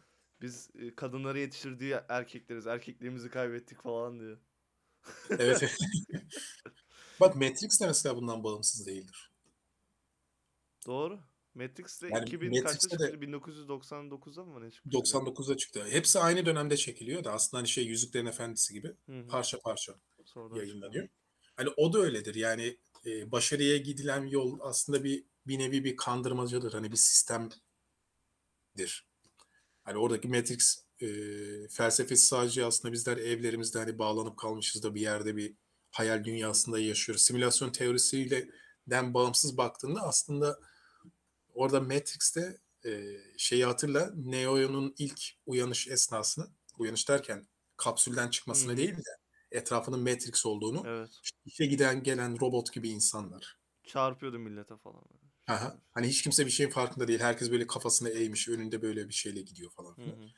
Biz 0.40 0.70
e, 0.74 0.94
kadınları 0.94 1.38
yetiştirdiği 1.38 1.94
erkekleriz. 2.08 2.66
Erkekliğimizi 2.66 3.30
kaybettik 3.30 3.82
falan 3.82 4.20
diyor. 4.20 4.38
Evet. 5.38 5.62
Bak 7.20 7.36
Matrix 7.36 7.80
de 7.80 7.86
mesela 7.86 8.16
bundan 8.16 8.44
bağımsız 8.44 8.86
değildir. 8.86 9.30
Doğru. 10.86 11.20
Matrix 11.54 12.02
de 12.02 12.08
Yani 12.08 12.22
2000 12.22 12.54
kaçta 12.54 12.72
Matrix'te 12.72 12.88
çıktı? 12.88 13.12
de 13.12 13.26
1999'da 13.26 14.44
mı 14.44 14.60
ne 14.60 14.70
galiba? 14.84 14.88
99'da 14.92 15.56
çıktı. 15.56 15.84
Hepsi 15.90 16.18
aynı 16.18 16.46
dönemde 16.46 16.76
çekiliyor 16.76 17.24
da 17.24 17.32
aslında 17.32 17.58
hani 17.60 17.68
şey 17.68 17.84
Yüzüklerin 17.86 18.26
Efendisi 18.26 18.74
gibi 18.74 18.96
Hı 19.06 19.20
hı. 19.20 19.26
parça 19.26 19.60
parça 19.60 19.92
Sonradan 20.24 20.60
çıktı. 20.64 20.66
yayınlanıyor. 20.66 21.08
Hani 21.56 21.68
o 21.76 21.92
da 21.92 21.98
öyledir. 21.98 22.34
Yani 22.34 22.78
e, 23.06 23.32
başarıya 23.32 23.76
gidilen 23.76 24.26
yol 24.26 24.58
aslında 24.60 25.04
bir 25.04 25.24
bir 25.46 25.58
nevi 25.58 25.84
bir 25.84 25.96
kandırmacadır. 25.96 26.72
Hani 26.72 26.92
bir 26.92 26.96
sistemdir. 26.96 27.60
Hani 29.82 29.98
oradaki 29.98 30.28
Matrix 30.28 30.84
e, 31.00 31.08
felsefesi 31.68 32.26
sadece 32.26 32.64
aslında 32.64 32.92
bizler 32.92 33.16
evlerimizde 33.16 33.78
hani 33.78 33.98
bağlanıp 33.98 34.36
kalmışız 34.36 34.82
da 34.82 34.94
bir 34.94 35.00
yerde 35.00 35.36
bir 35.36 35.54
hayal 35.90 36.24
dünyasında 36.24 36.78
yaşıyoruz. 36.78 37.22
Simülasyon 37.22 37.70
teorisiyle 37.70 38.50
den 38.86 39.14
bağımsız 39.14 39.56
baktığında 39.56 40.00
aslında 40.00 40.60
orada 41.54 41.80
Matrix'te 41.80 42.58
e, 42.84 43.16
şeyi 43.36 43.64
hatırla 43.64 44.12
Neo'nun 44.16 44.94
ilk 44.98 45.20
uyanış 45.46 45.88
esnasını 45.88 46.48
uyanış 46.78 47.08
derken 47.08 47.46
kapsülden 47.76 48.30
çıkmasını 48.30 48.72
hı. 48.72 48.76
değil 48.76 48.96
de 48.96 49.19
etrafının 49.50 50.00
Matrix 50.00 50.46
olduğunu 50.46 50.82
Evet. 50.86 51.10
işe 51.44 51.66
giden 51.66 52.02
gelen 52.02 52.40
robot 52.40 52.72
gibi 52.72 52.88
insanlar. 52.88 53.56
Çarpıyordu 53.84 54.38
millete 54.38 54.76
falan. 54.76 55.04
Aha. 55.48 55.78
Hani 55.92 56.08
hiç 56.08 56.22
kimse 56.22 56.46
bir 56.46 56.50
şeyin 56.50 56.70
farkında 56.70 57.08
değil. 57.08 57.20
Herkes 57.20 57.50
böyle 57.50 57.66
kafasını 57.66 58.08
eğmiş, 58.08 58.48
önünde 58.48 58.82
böyle 58.82 59.08
bir 59.08 59.14
şeyle 59.14 59.40
gidiyor 59.42 59.70
falan 59.70 59.96
Hı 59.96 60.02
hı. 60.02 60.28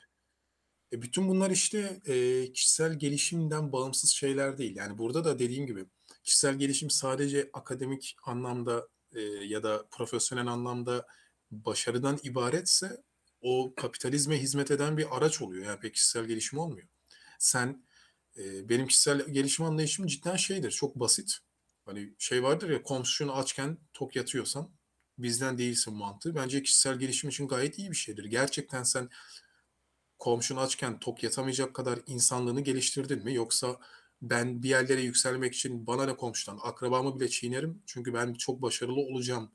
E 0.93 1.03
bütün 1.03 1.29
bunlar 1.29 1.51
işte 1.51 2.01
e, 2.07 2.53
kişisel 2.53 2.99
gelişimden 2.99 3.73
bağımsız 3.73 4.11
şeyler 4.11 4.59
değil. 4.59 4.77
Yani 4.77 4.99
burada 4.99 5.25
da 5.25 5.39
dediğim 5.39 5.67
gibi 5.67 5.87
kişisel 6.25 6.55
gelişim 6.55 6.91
sadece 6.91 7.51
akademik 7.53 8.17
anlamda 8.25 8.89
e, 9.13 9.21
ya 9.23 9.63
da 9.63 9.87
profesyonel 9.91 10.47
anlamda 10.47 11.07
başarıdan 11.51 12.19
ibaretse 12.23 13.03
o 13.41 13.75
kapitalizme 13.77 14.39
hizmet 14.39 14.71
eden 14.71 14.97
bir 14.97 15.17
araç 15.17 15.43
oluyor. 15.43 15.67
Yani 15.67 15.81
pek 15.81 15.95
kişisel 15.95 16.25
gelişim 16.25 16.59
olmuyor. 16.59 16.89
Sen 17.39 17.85
e, 18.39 18.69
benim 18.69 18.87
kişisel 18.87 19.27
gelişim 19.29 19.65
anlayışım 19.65 20.07
cidden 20.07 20.37
şeydir. 20.37 20.71
Çok 20.71 20.97
basit. 20.97 21.39
Hani 21.85 22.15
şey 22.19 22.43
vardır 22.43 22.71
ya 22.71 22.83
komşun 22.83 23.29
açken 23.29 23.79
tok 23.93 24.17
yatıyorsan 24.17 24.71
bizden 25.19 25.59
değilsin 25.59 25.95
mantığı. 25.95 26.35
Bence 26.35 26.63
kişisel 26.63 26.99
gelişim 26.99 27.31
için 27.31 27.49
gayet 27.49 27.79
iyi 27.79 27.91
bir 27.91 27.97
şeydir. 27.97 28.25
Gerçekten 28.25 28.83
sen 28.83 29.11
komşun 30.19 30.57
açken 30.57 30.99
tok 30.99 31.23
yatamayacak 31.23 31.75
kadar 31.75 31.99
insanlığını 32.07 32.61
geliştirdin 32.61 33.25
mi? 33.25 33.35
Yoksa 33.35 33.79
ben 34.23 34.63
bir 34.63 34.69
yerlere 34.69 35.03
yükselmek 35.03 35.55
için 35.55 35.87
bana 35.87 36.05
ne 36.05 36.17
komşudan 36.17 36.59
akrabamı 36.63 37.21
bile 37.21 37.29
çiğnerim. 37.29 37.83
Çünkü 37.87 38.15
ben 38.15 38.35
çok 38.35 38.63
başarılı 38.63 39.01
olacağım 39.01 39.53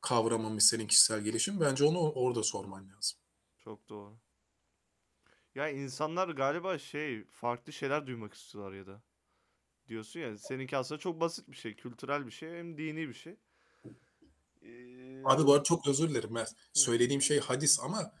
kavramı 0.00 0.50
mı 0.50 0.60
senin 0.60 0.86
kişisel 0.86 1.20
gelişim? 1.20 1.60
Bence 1.60 1.84
onu 1.84 1.98
orada 2.12 2.42
sorman 2.42 2.88
lazım. 2.88 3.18
Çok 3.58 3.88
doğru. 3.88 4.18
Ya 5.54 5.68
insanlar 5.68 6.28
galiba 6.28 6.78
şey 6.78 7.24
farklı 7.24 7.72
şeyler 7.72 8.06
duymak 8.06 8.34
istiyorlar 8.34 8.72
ya 8.72 8.86
da. 8.86 9.02
Diyorsun 9.88 10.20
ya 10.20 10.38
seninki 10.38 10.78
aslında 10.78 11.00
çok 11.00 11.20
basit 11.20 11.48
bir 11.50 11.56
şey. 11.56 11.76
Kültürel 11.76 12.26
bir 12.26 12.32
şey 12.32 12.50
hem 12.50 12.78
dini 12.78 13.08
bir 13.08 13.14
şey. 13.14 13.36
Ee, 14.62 14.68
Abi 15.24 15.46
bu 15.46 15.52
arada 15.52 15.62
çok 15.64 15.88
özür 15.88 16.10
dilerim 16.10 16.36
hı, 16.76 16.82
Söylediğim 16.82 17.22
şey 17.22 17.40
hadis 17.40 17.80
ama 17.80 18.12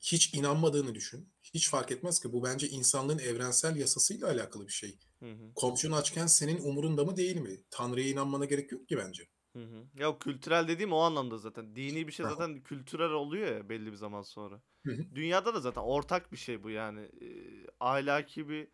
hiç 0.00 0.34
inanmadığını 0.34 0.94
düşün. 0.94 1.32
Hiç 1.54 1.70
fark 1.70 1.92
etmez 1.92 2.20
ki 2.20 2.32
bu 2.32 2.44
bence 2.44 2.68
insanlığın 2.68 3.18
evrensel 3.18 3.76
yasasıyla 3.76 4.28
alakalı 4.28 4.66
bir 4.66 4.72
şey. 4.72 4.98
hı 5.20 5.30
hı, 5.30 5.54
Komşun 5.54 5.92
açken 5.92 6.26
senin 6.26 6.58
umurunda 6.64 7.04
mı 7.04 7.16
değil 7.16 7.36
mi? 7.36 7.64
Tanrı'ya 7.70 8.08
inanmana 8.08 8.44
gerek 8.44 8.72
yok 8.72 8.88
ki 8.88 8.96
bence. 8.98 9.28
hı 9.56 9.62
hı. 9.64 9.86
Ya 9.94 10.18
kültürel 10.18 10.68
dediğim 10.68 10.92
o 10.92 10.98
anlamda 10.98 11.38
zaten. 11.38 11.76
Dini 11.76 12.06
bir 12.06 12.12
şey 12.12 12.26
zaten 12.26 12.62
kültürel 12.62 13.10
oluyor 13.10 13.56
ya 13.56 13.68
belli 13.68 13.86
bir 13.92 13.96
zaman 13.96 14.22
sonra. 14.22 14.62
Hı 14.86 14.92
hı. 14.92 15.04
Dünyada 15.14 15.54
da 15.54 15.60
zaten 15.60 15.80
ortak 15.80 16.32
bir 16.32 16.36
şey 16.36 16.62
bu 16.62 16.70
yani. 16.70 17.00
Ee, 17.00 17.66
ahlaki 17.80 18.48
bir 18.48 18.68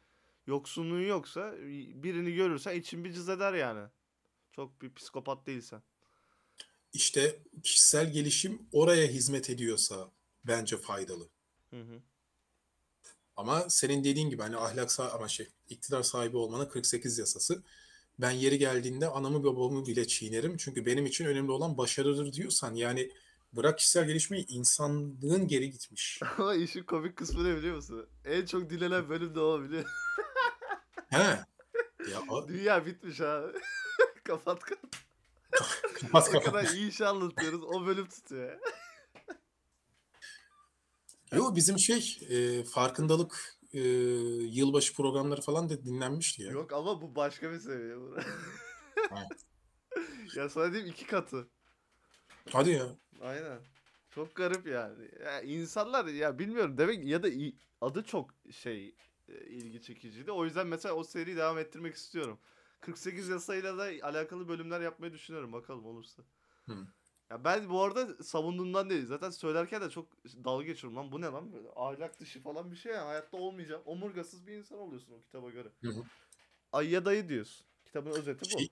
yoksunluğun 0.46 1.00
yoksa 1.06 1.54
birini 2.02 2.34
görürsen 2.34 2.76
için 2.80 3.04
bir 3.04 3.12
cız 3.12 3.28
eder 3.28 3.54
yani. 3.54 3.88
Çok 4.52 4.82
bir 4.82 4.94
psikopat 4.94 5.46
değilsen. 5.46 5.82
İşte 6.92 7.38
kişisel 7.62 8.12
gelişim 8.12 8.62
oraya 8.72 9.06
hizmet 9.06 9.50
ediyorsa 9.50 10.10
bence 10.44 10.76
faydalı. 10.76 11.28
Hı 11.70 11.80
hı. 11.80 12.02
Ama 13.36 13.70
senin 13.70 14.04
dediğin 14.04 14.30
gibi 14.30 14.42
hani 14.42 14.56
ahlak 14.56 14.90
sa- 14.90 15.10
ama 15.10 15.28
şey 15.28 15.48
iktidar 15.68 16.02
sahibi 16.02 16.36
olmanın 16.36 16.66
48 16.68 17.18
yasası. 17.18 17.62
Ben 18.18 18.30
yeri 18.30 18.58
geldiğinde 18.58 19.08
anamı 19.08 19.44
babamı 19.44 19.86
bile 19.86 20.06
çiğnerim. 20.06 20.56
Çünkü 20.56 20.86
benim 20.86 21.06
için 21.06 21.24
önemli 21.24 21.50
olan 21.52 21.78
başarıdır 21.78 22.32
diyorsan 22.32 22.74
yani 22.74 23.10
bırak 23.52 23.78
kişisel 23.78 24.06
gelişmeyi 24.06 24.46
insanlığın 24.46 25.48
geri 25.48 25.70
gitmiş. 25.70 26.20
Ama 26.38 26.54
işin 26.54 26.82
komik 26.82 27.16
kısmı 27.16 27.44
ne 27.44 27.56
biliyor 27.56 27.76
musun? 27.76 28.08
En 28.24 28.46
çok 28.46 28.70
dinlenen 28.70 29.08
bölüm 29.08 29.34
de 29.34 29.40
o 29.40 29.62
biliyor. 29.62 29.84
He. 31.10 31.16
Ya 32.10 32.22
o- 32.28 32.48
Dünya 32.48 32.86
bitmiş 32.86 33.20
abi. 33.20 33.52
kapat 34.24 34.60
kapat. 34.60 34.90
kapat 36.00 36.28
O 36.28 36.32
kapat. 36.32 36.44
kadar 36.44 36.64
iyi 36.64 36.88
iş 36.88 37.00
anlatıyoruz. 37.00 37.62
O 37.64 37.86
bölüm 37.86 38.08
tutuyor. 38.08 38.58
Yo 41.32 41.54
bizim 41.56 41.78
şey 41.78 42.18
e, 42.30 42.64
farkındalık 42.64 43.58
e, 43.72 43.80
yılbaşı 43.80 44.94
programları 44.94 45.40
falan 45.40 45.68
da 45.68 45.84
dinlenmişti 45.84 46.42
ya. 46.42 46.50
Yok 46.50 46.72
ama 46.72 47.02
bu 47.02 47.16
başka 47.16 47.52
bir 47.52 47.58
seviye. 47.58 47.96
ya 50.34 50.48
sana 50.48 50.72
diyeyim 50.72 50.92
iki 50.92 51.06
katı. 51.06 51.48
Hadi 52.52 52.70
ya. 52.70 52.86
Aynen. 53.22 53.58
Çok 54.10 54.34
garip 54.34 54.66
yani. 54.66 55.10
Ya 55.24 55.40
insanlar 55.40 56.06
ya 56.06 56.38
bilmiyorum 56.38 56.78
demek 56.78 57.04
ya 57.04 57.22
da 57.22 57.28
adı 57.80 58.02
çok 58.02 58.30
şey 58.50 58.94
e, 59.28 59.46
ilgi 59.46 59.82
çekiciydi. 59.82 60.32
O 60.32 60.44
yüzden 60.44 60.66
mesela 60.66 60.94
o 60.94 61.04
seriyi 61.04 61.36
devam 61.36 61.58
ettirmek 61.58 61.94
istiyorum. 61.94 62.38
48 62.80 63.28
yasayla 63.28 63.78
da 63.78 64.06
alakalı 64.06 64.48
bölümler 64.48 64.80
yapmayı 64.80 65.12
düşünüyorum 65.12 65.52
bakalım 65.52 65.86
olursa. 65.86 66.22
Hı. 66.66 66.86
Ya 67.30 67.44
ben 67.44 67.68
bu 67.68 67.82
arada 67.82 68.22
savunduğumdan 68.22 68.90
değil. 68.90 69.06
Zaten 69.06 69.30
söylerken 69.30 69.82
de 69.82 69.90
çok 69.90 70.08
dalga 70.44 70.64
geçiyorum 70.64 70.96
lan 70.96 71.12
bu 71.12 71.20
ne 71.20 71.26
lan 71.26 71.52
böyle 71.52 71.68
ahlak 71.76 72.20
dışı 72.20 72.42
falan 72.42 72.70
bir 72.70 72.76
şey 72.76 72.92
ya 72.92 73.06
hayatta 73.06 73.36
olmayacağım. 73.36 73.82
Omurgasız 73.86 74.46
bir 74.46 74.52
insan 74.52 74.78
oluyorsun 74.78 75.12
o 75.12 75.20
kitaba 75.22 75.50
göre. 75.50 75.68
Hı 75.82 75.88
hı. 75.88 76.02
Ayya 76.72 77.04
dayı 77.04 77.28
diyorsun. 77.28 77.66
Kitabın 77.84 78.10
özeti 78.10 78.44
bu. 78.44 78.58
Şey, 78.58 78.68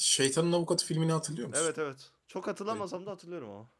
Şeytanın 0.00 0.52
Avukatı 0.52 0.86
filmini 0.86 1.12
hatırlıyor 1.12 1.48
musun? 1.48 1.62
Evet 1.64 1.78
evet. 1.78 2.10
Çok 2.28 2.46
hatırlamasam 2.46 3.06
da 3.06 3.10
hatırlıyorum 3.10 3.50
ama. 3.50 3.70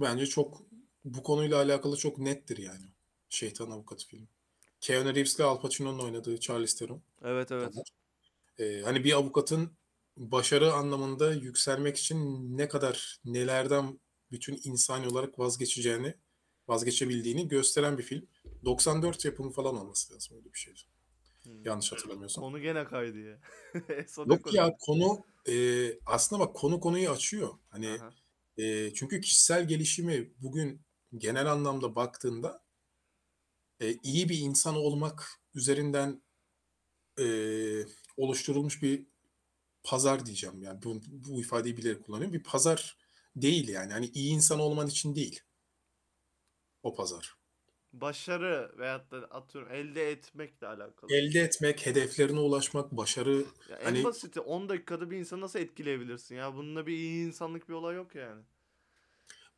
Bence 0.00 0.26
çok 0.26 0.62
bu 1.04 1.22
konuyla 1.22 1.56
alakalı 1.56 1.96
çok 1.96 2.18
nettir 2.18 2.58
yani. 2.58 2.84
Şeytan 3.28 3.70
Avukatı 3.70 4.06
filmi. 4.06 4.28
Keanu 4.80 5.14
Reeves'le 5.14 5.40
Al 5.40 5.60
Pacino'nun 5.60 5.98
oynadığı 5.98 6.40
Charlize 6.40 6.78
Theron. 6.78 7.02
Evet 7.24 7.52
evet. 7.52 7.74
Ee, 8.58 8.82
hani 8.84 9.04
bir 9.04 9.12
avukatın 9.12 9.70
başarı 10.16 10.72
anlamında 10.72 11.32
yükselmek 11.32 11.96
için 11.96 12.18
ne 12.58 12.68
kadar 12.68 13.20
nelerden 13.24 14.00
bütün 14.32 14.60
insani 14.64 15.08
olarak 15.08 15.38
vazgeçeceğini, 15.38 16.14
vazgeçebildiğini 16.68 17.48
gösteren 17.48 17.98
bir 17.98 18.02
film. 18.02 18.26
94 18.64 19.24
yapımı 19.24 19.50
falan 19.50 19.76
olması 19.76 20.14
lazım 20.14 20.36
öyle 20.36 20.52
bir 20.52 20.58
şey. 20.58 20.74
Hmm. 21.42 21.64
Yanlış 21.64 21.92
hatırlamıyorsam. 21.92 22.44
Konu 22.44 22.60
gene 22.60 22.84
kaydı 22.84 23.18
ya. 23.18 23.38
Yok 24.26 24.54
ya 24.54 24.76
konu 24.80 25.24
e, 25.48 25.54
aslında 26.06 26.40
bak 26.40 26.56
konu 26.56 26.80
konuyu 26.80 27.10
açıyor. 27.10 27.58
Hani 27.68 27.98
e, 28.56 28.94
çünkü 28.94 29.20
kişisel 29.20 29.68
gelişimi 29.68 30.32
bugün 30.38 30.82
genel 31.16 31.52
anlamda 31.52 31.96
baktığında 31.96 32.62
e, 33.80 33.94
iyi 34.02 34.28
bir 34.28 34.38
insan 34.38 34.76
olmak 34.76 35.40
üzerinden 35.54 36.22
e, 37.18 37.26
oluşturulmuş 38.16 38.82
bir 38.82 39.06
pazar 39.82 40.26
diyeceğim. 40.26 40.62
Yani 40.62 40.82
bu, 40.82 41.00
bu 41.06 41.40
ifadeyi 41.40 41.76
bilerek 41.76 42.04
kullanıyorum. 42.04 42.34
Bir 42.34 42.42
pazar 42.42 42.98
değil 43.36 43.68
yani. 43.68 43.92
Hani 43.92 44.06
iyi 44.06 44.32
insan 44.34 44.60
olman 44.60 44.86
için 44.86 45.14
değil. 45.14 45.40
O 46.82 46.94
pazar. 46.94 47.36
Başarı 48.00 48.72
veyahut 48.78 49.10
da 49.10 49.16
atıyorum 49.16 49.72
elde 49.72 50.10
etmekle 50.10 50.66
alakalı. 50.66 51.12
Elde 51.12 51.40
etmek, 51.40 51.86
hedeflerine 51.86 52.40
ulaşmak, 52.40 52.92
başarı 52.92 53.44
Ya 53.70 53.76
en 53.76 53.84
hani- 53.84 54.04
basiti 54.04 54.40
10 54.40 54.68
dakikada 54.68 55.10
bir 55.10 55.16
insanı 55.16 55.40
nasıl 55.40 55.58
etkileyebilirsin 55.58 56.34
ya? 56.34 56.54
Bununla 56.54 56.86
bir 56.86 56.96
iyi 56.96 57.26
insanlık 57.26 57.68
bir 57.68 57.74
olay 57.74 57.96
yok 57.96 58.14
yani. 58.14 58.42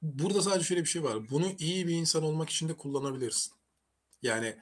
Burada 0.02 0.42
sadece 0.42 0.64
şöyle 0.64 0.80
bir 0.80 0.88
şey 0.88 1.02
var. 1.02 1.30
Bunu 1.30 1.46
iyi 1.58 1.86
bir 1.86 1.94
insan 1.94 2.22
olmak 2.22 2.50
için 2.50 2.68
de 2.68 2.76
kullanabilirsin. 2.76 3.52
Yani 4.22 4.56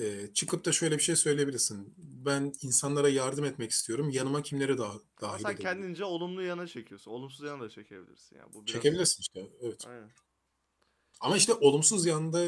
e, 0.00 0.34
çıkıp 0.34 0.64
da 0.64 0.72
şöyle 0.72 0.98
bir 0.98 1.02
şey 1.02 1.16
söyleyebilirsin. 1.16 1.94
Ben 1.96 2.52
insanlara 2.62 3.08
yardım 3.08 3.44
etmek 3.44 3.70
istiyorum. 3.70 4.10
Yanıma 4.10 4.42
kimleri 4.42 4.78
daha 4.78 4.94
dahil 5.20 5.42
sen 5.42 5.56
kendince 5.56 6.04
olumlu 6.04 6.42
yana 6.42 6.66
çekiyorsun. 6.66 7.10
Olumsuz 7.10 7.46
yana 7.46 7.62
da 7.62 7.68
çekebilirsin 7.68 8.36
ya. 8.36 8.46
Bu 8.54 8.66
biraz... 8.66 8.74
Çekebilirsin 8.74 9.20
işte. 9.20 9.50
Evet. 9.62 9.84
Aynen. 9.86 10.10
Ama 11.20 11.36
işte 11.36 11.54
olumsuz 11.54 12.06
yanda 12.06 12.46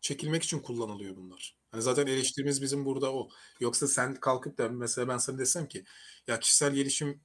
çekilmek 0.00 0.42
için 0.42 0.58
kullanılıyor 0.60 1.16
bunlar. 1.16 1.58
Hani 1.70 1.82
zaten 1.82 2.06
eleştirimiz 2.06 2.62
bizim 2.62 2.84
burada 2.84 3.12
o. 3.14 3.28
Yoksa 3.60 3.88
sen 3.88 4.14
kalkıp 4.14 4.58
da 4.58 4.68
mesela 4.68 5.08
ben 5.08 5.18
sana 5.18 5.38
desem 5.38 5.68
ki 5.68 5.84
ya 6.26 6.40
kişisel 6.40 6.74
gelişim 6.74 7.20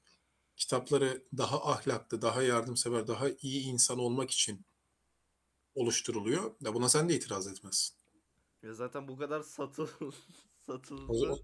kitapları 0.58 1.24
daha 1.38 1.72
ahlaklı, 1.72 2.22
daha 2.22 2.42
yardımsever, 2.42 3.08
daha 3.08 3.30
iyi 3.42 3.64
insan 3.64 4.00
olmak 4.00 4.32
için 4.32 4.66
oluşturuluyor. 5.76 6.52
Da 6.64 6.74
buna 6.74 6.90
sen 6.90 7.10
de 7.10 7.16
itiraz 7.16 7.48
etmezsin. 7.48 7.96
Ya 8.64 8.74
zaten 8.74 9.08
bu 9.08 9.18
kadar 9.18 9.42
satıl 9.42 9.88
satıldı. 10.66 11.18
Zaman- 11.20 11.40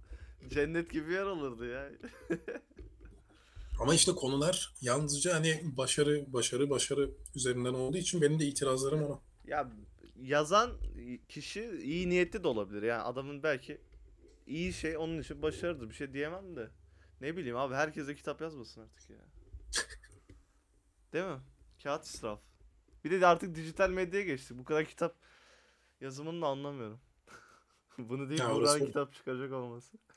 Cennet 0.48 0.92
gibi 0.92 1.14
yer 1.14 1.26
alırdı 1.26 1.68
ya. 1.72 1.92
Ama 3.82 3.96
işte 3.96 4.12
konular 4.12 4.74
yalnızca 4.82 5.36
hani 5.36 5.62
başarı, 5.78 6.34
başarı, 6.34 6.70
başarı 6.70 7.12
üzerinden 7.36 7.74
olduğu 7.74 7.98
için 7.98 8.22
benim 8.22 8.40
de 8.40 8.46
itirazlarım 8.46 9.04
ona. 9.04 9.20
Ya 9.46 9.72
yazan 10.22 10.72
kişi 11.30 11.64
iyi 11.84 12.10
niyetli 12.10 12.44
de 12.44 12.48
olabilir. 12.48 12.82
Yani 12.84 13.02
adamın 13.02 13.44
belki 13.44 13.82
iyi 14.48 14.74
şey 14.74 14.98
onun 14.98 15.20
için 15.20 15.42
başarıdır. 15.42 15.90
Bir 15.90 15.94
şey 15.94 16.14
diyemem 16.14 16.56
de. 16.56 16.70
Ne 17.22 17.38
bileyim 17.38 17.58
abi 17.58 17.76
herkese 17.76 18.16
kitap 18.16 18.42
yazmasın 18.42 18.82
artık 18.82 19.10
ya. 19.10 19.18
Değil 21.14 21.26
mi? 21.26 21.40
Kağıt 21.84 22.06
israf. 22.06 22.40
Bir 23.04 23.22
de 23.22 23.28
artık 23.28 23.56
dijital 23.56 23.90
medyaya 23.90 24.26
geçtik. 24.26 24.58
Bu 24.58 24.64
kadar 24.64 24.86
kitap 24.86 25.16
yazımını 26.02 26.42
da 26.42 26.48
anlamıyorum. 26.48 27.00
Bunu 27.98 28.30
değil 28.30 28.40
Ya 28.40 28.54
orası- 28.54 28.86
kitap 28.86 29.14
çıkaracak 29.14 29.54
olması. 29.54 29.98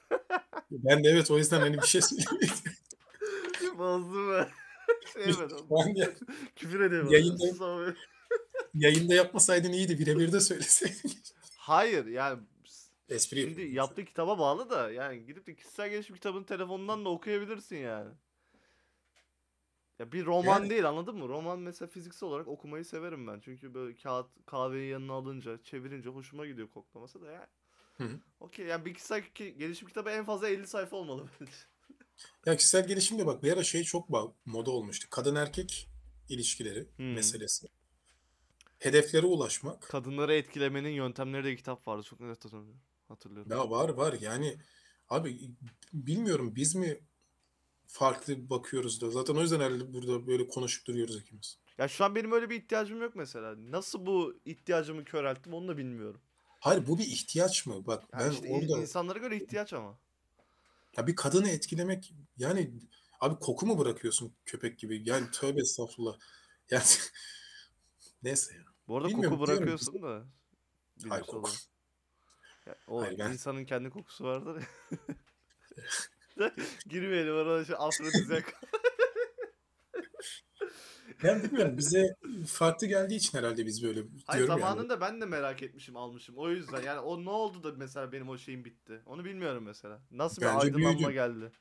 Ben 0.71 1.05
de 1.05 1.09
evet 1.09 1.31
o 1.31 1.38
yüzden 1.38 1.61
hani 1.61 1.77
bir 1.79 1.87
şey 1.87 2.01
söyleyeyim. 2.03 2.51
Bozdum 3.79 4.31
ben. 4.33 4.49
Sevmedim. 5.07 5.57
Ben 5.71 5.97
de 5.97 6.15
Küfür 6.57 6.81
ediyorum. 6.81 7.09
Yayında- 7.12 7.95
yayında 8.75 9.15
yapmasaydın 9.15 9.73
iyiydi. 9.73 9.99
Birebir 9.99 10.33
de 10.33 10.41
söyleseydin. 10.41 11.19
Hayır 11.57 12.07
yani 12.07 12.43
Espri 13.09 13.41
Şimdi 13.43 13.63
yaptığı 13.63 14.05
kitaba 14.05 14.39
bağlı 14.39 14.71
da 14.71 14.91
yani 14.91 15.27
gidip 15.27 15.47
de 15.47 15.55
kişisel 15.57 15.91
gelişim 15.91 16.15
kitabını 16.17 16.47
telefonundan 16.47 17.05
da 17.05 17.09
okuyabilirsin 17.09 17.77
yani. 17.77 18.11
Ya 19.99 20.13
bir 20.13 20.25
roman 20.27 20.61
Yani- 20.61 20.71
değil 20.71 20.89
anladın 20.89 21.17
mı? 21.17 21.29
Roman 21.29 21.59
mesela 21.59 21.89
fiziksel 21.89 22.29
olarak 22.29 22.49
okumayı 22.49 22.85
severim 22.85 23.27
ben. 23.27 23.41
Çünkü 23.41 23.75
böyle 23.75 23.97
kağıt 23.97 24.27
kahveyi 24.47 24.91
yanına 24.91 25.13
alınca, 25.13 25.63
çevirince 25.63 26.09
hoşuma 26.09 26.47
gidiyor 26.47 26.71
koklaması 26.71 27.23
da 27.23 27.31
yani. 27.31 27.47
Okey 28.41 28.67
yani 28.67 28.85
bir 28.85 28.95
kişisel 28.95 29.23
ki- 29.35 29.55
gelişim 29.59 29.89
kitabı 29.89 30.11
en 30.11 30.25
fazla 30.25 30.49
50 30.49 30.67
sayfa 30.67 30.97
olmalı 30.97 31.29
bence. 31.41 31.53
Ya 32.47 32.57
kişisel 32.57 32.87
gelişimde 32.89 33.27
bak 33.27 33.43
bir 33.43 33.53
ara 33.53 33.63
şey 33.65 33.83
çok 33.85 34.09
moda 34.45 34.71
olmuştu. 34.71 35.07
Kadın 35.11 35.35
erkek 35.35 35.89
ilişkileri 36.29 36.89
Hmm. 36.97 37.13
meselesi. 37.15 37.67
Hedeflere 38.83 39.27
ulaşmak. 39.27 39.83
Kadınları 39.83 40.35
etkilemenin 40.35 40.90
yöntemleri 40.90 41.45
diye 41.45 41.57
kitap 41.57 41.88
vardı. 41.88 42.03
Çok 42.03 42.21
net 42.21 42.45
hatırlıyorum. 43.09 43.53
Ya 43.53 43.71
var 43.71 43.88
var 43.88 44.16
yani 44.21 44.59
abi 45.09 45.51
bilmiyorum 45.92 46.57
biz 46.57 46.75
mi 46.75 47.01
farklı 47.87 48.51
bakıyoruz 48.51 49.01
da 49.01 49.11
zaten 49.11 49.35
o 49.35 49.40
yüzden 49.40 49.61
herhalde 49.61 49.92
burada 49.92 50.27
böyle 50.27 50.47
konuşup 50.49 50.87
duruyoruz 50.87 51.16
ikimiz. 51.16 51.59
Ya 51.79 51.88
şu 51.88 52.05
an 52.05 52.14
benim 52.14 52.33
öyle 52.33 52.51
bir 52.51 52.57
ihtiyacım 52.57 53.03
yok 53.03 53.16
mesela. 53.16 53.55
Nasıl 53.59 54.07
bu 54.07 54.40
ihtiyacımı 54.45 55.05
körelttim 55.05 55.55
onu 55.55 55.68
da 55.68 55.77
bilmiyorum. 55.77 56.21
Hayır 56.61 56.87
bu 56.87 56.99
bir 56.99 57.05
ihtiyaç 57.07 57.66
mı? 57.66 57.87
Bak 57.87 58.05
Yani 58.12 58.25
ben 58.25 58.31
işte 58.31 58.49
orada 58.49 58.81
insanlara 58.81 59.18
göre 59.18 59.37
ihtiyaç 59.37 59.73
ama. 59.73 59.99
ya 60.97 61.07
bir 61.07 61.16
kadını 61.16 61.49
etkilemek 61.49 62.14
yani 62.38 62.73
abi 63.21 63.38
koku 63.38 63.66
mu 63.66 63.79
bırakıyorsun 63.79 64.33
köpek 64.47 64.79
gibi? 64.79 65.03
Yani 65.05 65.31
tövbe 65.31 65.61
estağfurullah. 65.61 66.18
Yani 66.71 66.85
neyse 68.23 68.55
ya. 68.55 68.72
Bu 68.93 68.97
arada 68.97 69.09
Bilmiyorum, 69.09 69.39
koku 69.39 69.47
diyorum 69.47 69.67
bırakıyorsun 69.67 70.03
da. 70.03 70.09
Hayır 70.09 70.25
bilimsel 70.99 71.21
koku. 71.21 71.39
olarak. 71.39 71.59
Ya, 72.67 72.77
o 72.89 73.03
Hayır, 73.03 73.19
ben- 73.19 73.33
insanın 73.33 73.65
kendi 73.65 73.91
kokusu 73.91 74.25
vardır 74.25 74.63
ya. 76.37 76.53
Girmeyelim 76.89 77.35
oraya 77.35 77.65
şey 77.65 77.77
afrodizyak. 77.79 78.55
Ben 81.23 81.43
bilmiyorum 81.43 81.77
bize 81.79 82.15
farklı 82.47 82.87
geldiği 82.87 83.15
için 83.17 83.39
herhalde 83.39 83.67
biz 83.67 83.83
böyle 83.83 84.01
Hayır 84.27 84.47
diyorum 84.47 84.61
yani. 84.61 84.71
zamanında 84.71 85.01
ben 85.01 85.21
de 85.21 85.27
merak 85.27 85.63
etmişim 85.63 85.97
almışım. 85.97 86.35
O 86.39 86.51
yüzden 86.51 86.83
yani 86.83 87.01
o 87.01 87.25
ne 87.25 87.31
oldu 87.31 87.63
da 87.63 87.73
mesela 87.77 88.13
benim 88.13 88.29
o 88.29 88.39
şeyim 88.39 88.65
bitti. 88.65 89.03
Onu 89.07 89.25
bilmiyorum 89.25 89.65
mesela. 89.65 90.03
Nasıl 90.11 90.43
bir 90.43 90.47
Bence 90.47 90.59
aydınlanma 90.59 90.99
büyüdün. 90.99 91.13
geldi. 91.13 91.53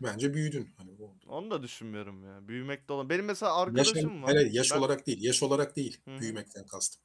Bence 0.00 0.34
büyüdün. 0.34 0.70
Hani 0.76 0.98
bu 0.98 1.14
Onu 1.26 1.50
da 1.50 1.62
düşünmüyorum 1.62 2.24
ya. 2.24 2.48
Büyümekte 2.48 2.92
olan. 2.92 3.10
Benim 3.10 3.24
mesela 3.24 3.56
arkadaşım 3.56 4.22
var. 4.22 4.34
hayır, 4.34 4.50
yaş 4.52 4.70
Ben- 4.72 4.78
olarak 4.78 5.06
değil. 5.06 5.22
Yaş 5.22 5.42
olarak 5.42 5.76
değil. 5.76 6.00
Hı 6.04 6.16
hı. 6.16 6.20
Büyümekten 6.20 6.66
kastım. 6.66 7.02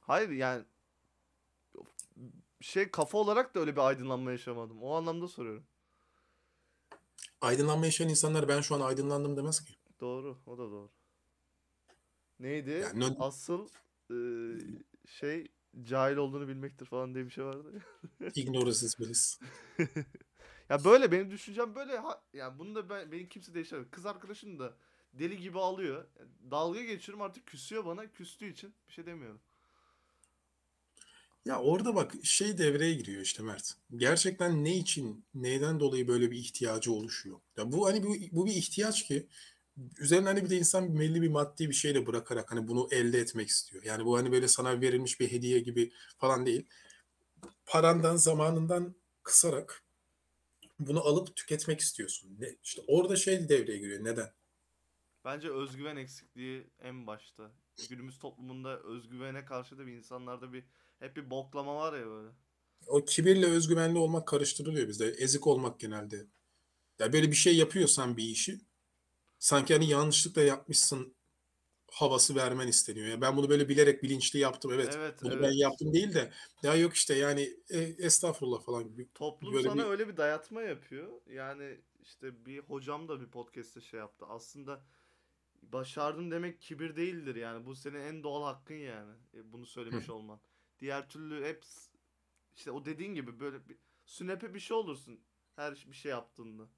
Hayır 0.00 0.30
yani 0.30 0.64
şey 2.60 2.90
kafa 2.90 3.18
olarak 3.18 3.54
da 3.54 3.60
öyle 3.60 3.72
bir 3.72 3.80
aydınlanma 3.80 4.30
yaşamadım. 4.30 4.82
O 4.82 4.94
anlamda 4.94 5.28
soruyorum. 5.28 5.66
Aydınlanma 7.40 7.84
yaşayan 7.86 8.08
insanlar 8.08 8.48
ben 8.48 8.60
şu 8.60 8.74
an 8.74 8.80
aydınlandım 8.80 9.36
demez 9.36 9.64
ki. 9.64 9.74
Doğru. 10.00 10.38
O 10.46 10.58
da 10.58 10.70
doğru. 10.70 10.90
Neydi? 12.40 12.70
Yani 12.70 13.00
ne- 13.00 13.16
Asıl 13.18 13.68
e, 14.10 14.16
şey 15.06 15.48
cahil 15.82 16.16
olduğunu 16.16 16.48
bilmektir 16.48 16.86
falan 16.86 17.14
diye 17.14 17.24
bir 17.24 17.30
şey 17.30 17.44
vardı. 17.44 17.82
Ignorance 18.34 18.86
is 18.86 18.98
bliss. 19.00 19.40
Ya 20.70 20.84
böyle 20.84 21.12
benim 21.12 21.30
düşüncem 21.30 21.74
böyle. 21.74 21.98
Ha, 21.98 22.22
ya 22.32 22.58
bunu 22.58 22.74
da 22.74 22.90
ben 22.90 23.12
benim 23.12 23.28
kimse 23.28 23.54
değiştiremez. 23.54 23.90
Kız 23.90 24.06
arkadaşım 24.06 24.58
da 24.58 24.76
deli 25.12 25.40
gibi 25.40 25.58
alıyor. 25.58 26.04
Dalga 26.50 26.82
geçiyorum 26.82 27.22
artık 27.22 27.46
küsüyor 27.46 27.84
bana. 27.84 28.12
Küstüğü 28.12 28.52
için 28.52 28.74
bir 28.88 28.92
şey 28.92 29.06
demiyorum. 29.06 29.40
Ya 31.44 31.60
orada 31.60 31.94
bak 31.94 32.12
şey 32.22 32.58
devreye 32.58 32.94
giriyor 32.94 33.22
işte 33.22 33.42
Mert. 33.42 33.74
Gerçekten 33.96 34.64
ne 34.64 34.76
için, 34.76 35.24
neyden 35.34 35.80
dolayı 35.80 36.08
böyle 36.08 36.30
bir 36.30 36.36
ihtiyacı 36.36 36.92
oluşuyor? 36.92 37.40
Ya 37.56 37.72
bu 37.72 37.86
hani 37.86 38.02
bu, 38.02 38.14
bu 38.32 38.46
bir 38.46 38.52
ihtiyaç 38.52 39.04
ki 39.04 39.28
üzerine 39.98 40.26
hani 40.28 40.44
bir 40.44 40.50
de 40.50 40.58
insan 40.58 40.98
belli 40.98 41.22
bir 41.22 41.28
maddi 41.28 41.68
bir 41.68 41.74
şeyle 41.74 42.06
bırakarak 42.06 42.52
hani 42.52 42.68
bunu 42.68 42.88
elde 42.90 43.18
etmek 43.18 43.48
istiyor. 43.48 43.82
Yani 43.82 44.04
bu 44.04 44.18
hani 44.18 44.32
böyle 44.32 44.48
sana 44.48 44.80
verilmiş 44.80 45.20
bir 45.20 45.32
hediye 45.32 45.60
gibi 45.60 45.92
falan 46.18 46.46
değil. 46.46 46.66
Parandan, 47.66 48.16
zamanından 48.16 48.94
kısarak 49.22 49.85
bunu 50.78 51.00
alıp 51.00 51.36
tüketmek 51.36 51.80
istiyorsun. 51.80 52.36
Ne, 52.38 52.56
işte 52.62 52.82
orada 52.86 53.16
şey 53.16 53.48
devreye 53.48 53.78
giriyor. 53.78 54.04
Neden? 54.04 54.32
Bence 55.24 55.50
özgüven 55.52 55.96
eksikliği 55.96 56.70
en 56.78 57.06
başta. 57.06 57.52
Günümüz 57.90 58.18
toplumunda 58.18 58.80
özgüvene 58.82 59.44
karşı 59.44 59.78
da 59.78 59.86
bir 59.86 59.92
insanlarda 59.92 60.52
bir 60.52 60.64
hep 60.98 61.16
bir 61.16 61.30
boklama 61.30 61.76
var 61.76 61.98
ya 61.98 62.06
böyle. 62.06 62.28
O 62.86 63.04
kibirle 63.04 63.46
özgüvenli 63.46 63.98
olmak 63.98 64.28
karıştırılıyor 64.28 64.88
bizde. 64.88 65.06
Ezik 65.06 65.46
olmak 65.46 65.80
genelde. 65.80 66.26
Ya 66.98 67.12
böyle 67.12 67.30
bir 67.30 67.36
şey 67.36 67.56
yapıyorsan 67.56 68.16
bir 68.16 68.24
işi 68.24 68.60
sanki 69.38 69.74
hani 69.74 69.88
yanlışlıkla 69.88 70.42
yapmışsın 70.42 71.16
havası 71.92 72.34
vermen 72.34 72.68
isteniyor. 72.68 73.06
Ya 73.06 73.20
ben 73.20 73.36
bunu 73.36 73.48
böyle 73.50 73.68
bilerek 73.68 74.02
bilinçli 74.02 74.38
yaptım. 74.38 74.72
Evet. 74.74 74.94
Evet, 74.98 75.22
bunu 75.22 75.32
evet. 75.32 75.42
ben 75.42 75.52
yaptım 75.52 75.92
değil 75.92 76.14
de 76.14 76.32
ya 76.62 76.74
yok 76.74 76.94
işte 76.94 77.14
yani 77.14 77.56
e, 77.70 77.78
estağfurullah 77.78 78.62
falan 78.62 78.88
gibi. 78.88 79.08
Toplum 79.14 79.54
Böyle 79.54 79.68
sana 79.68 79.84
bir- 79.84 79.90
öyle 79.90 80.08
bir 80.08 80.16
dayatma 80.16 80.62
yapıyor. 80.62 81.08
Yani 81.26 81.80
işte 82.02 82.46
bir 82.46 82.58
hocam 82.58 83.08
da 83.08 83.20
bir 83.20 83.26
podcast'te 83.26 83.80
şey 83.80 84.00
yaptı. 84.00 84.26
Aslında 84.28 84.84
başardım 85.62 86.30
demek 86.30 86.60
kibir 86.60 86.96
değildir 86.96 87.34
yani. 87.36 87.66
Bu 87.66 87.74
senin 87.76 88.00
en 88.00 88.22
doğal 88.22 88.42
hakkın 88.54 88.74
yani. 88.74 89.14
E, 89.34 89.52
bunu 89.52 89.66
söylemiş 89.66 90.10
olman. 90.10 90.40
Diğer 90.80 91.08
türlü 91.08 91.44
hep 91.44 91.64
işte 92.54 92.70
o 92.70 92.84
dediğin 92.84 93.14
gibi 93.14 93.40
böyle 93.40 93.68
bir 93.68 93.78
sünepe 94.04 94.54
bir 94.54 94.60
şey 94.60 94.76
olursun 94.76 95.20
her 95.56 95.84
bir 95.88 95.96
şey 95.96 96.10
yaptığında. 96.10 96.68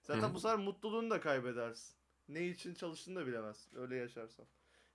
Zaten 0.00 0.30
Hı. 0.30 0.34
bu 0.34 0.40
sefer 0.40 0.58
mutluluğunu 0.58 1.10
da 1.10 1.20
kaybedersin. 1.20 1.96
Ne 2.28 2.46
için 2.48 2.74
çalıştığını 2.74 3.16
da 3.16 3.26
bilemezsin. 3.26 3.76
Öyle 3.76 3.96
yaşarsan. 3.96 4.46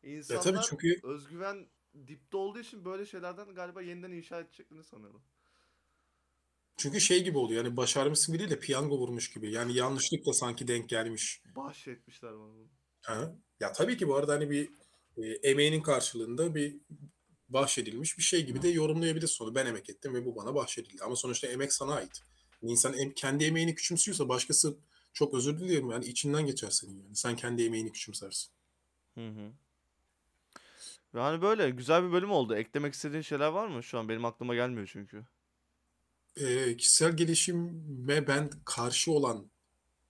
Ya 0.03 0.11
İnsanlar 0.11 0.43
tabii 0.43 0.57
çünkü 0.69 0.99
özgüven 1.03 1.67
dipte 2.07 2.37
olduğu 2.37 2.59
için 2.59 2.85
böyle 2.85 3.05
şeylerden 3.05 3.55
galiba 3.55 3.81
yeniden 3.81 4.11
inşa 4.11 4.39
edeceklerini 4.39 4.83
sanıyorum. 4.83 5.23
çünkü 6.77 7.01
şey 7.01 7.23
gibi 7.23 7.37
oluyor. 7.37 7.65
Yani 7.65 7.77
başarmışsın 7.77 8.33
gibi 8.33 8.39
değil 8.39 8.51
de 8.51 8.59
piyango 8.59 8.97
vurmuş 8.97 9.31
gibi. 9.31 9.51
Yani 9.51 9.73
yanlışlıkla 9.73 10.33
sanki 10.33 10.67
denk 10.67 10.89
gelmiş. 10.89 11.41
Bahşetmişler 11.55 12.31
bana 12.33 12.53
bunu. 12.53 12.67
Ha? 13.01 13.35
Ya 13.59 13.73
tabii 13.73 13.97
ki 13.97 14.07
bu 14.07 14.15
arada 14.15 14.33
hani 14.33 14.49
bir 14.49 14.69
e, 15.17 15.21
emeğinin 15.49 15.81
karşılığında 15.81 16.55
bir 16.55 16.75
bahşedilmiş 17.49 18.17
bir 18.17 18.23
şey 18.23 18.45
gibi 18.45 18.61
de 18.61 18.67
yorumlayabilirsin 18.67 19.43
onu. 19.45 19.55
Ben 19.55 19.65
emek 19.65 19.89
ettim 19.89 20.13
ve 20.13 20.25
bu 20.25 20.35
bana 20.35 20.55
bahşedildi. 20.55 21.03
Ama 21.03 21.15
sonuçta 21.15 21.47
emek 21.47 21.73
sana 21.73 21.93
ait. 21.95 22.21
Yani 22.61 22.71
İnsan 22.71 22.93
em- 22.93 23.13
kendi 23.13 23.43
emeğini 23.45 23.75
küçümsüyorsa 23.75 24.29
başkası 24.29 24.77
çok 25.17 25.33
özür 25.33 25.59
diliyorum 25.59 25.91
yani 25.91 26.05
içinden 26.05 26.45
geçer 26.45 26.69
senin 26.69 27.03
yani. 27.03 27.15
Sen 27.15 27.35
kendi 27.35 27.63
emeğini 27.65 27.91
küçümsersin. 27.91 28.51
Hı 29.15 29.27
hı. 29.27 29.51
Yani 31.13 31.41
böyle 31.41 31.69
güzel 31.69 32.03
bir 32.03 32.11
bölüm 32.11 32.31
oldu. 32.31 32.55
Eklemek 32.55 32.93
istediğin 32.93 33.21
şeyler 33.21 33.47
var 33.47 33.67
mı? 33.67 33.83
Şu 33.83 33.99
an 33.99 34.09
benim 34.09 34.25
aklıma 34.25 34.55
gelmiyor 34.55 34.89
çünkü. 34.91 35.25
E, 36.35 36.77
kişisel 36.77 37.17
gelişime 37.17 38.27
ben 38.27 38.49
karşı 38.65 39.11
olan, 39.11 39.51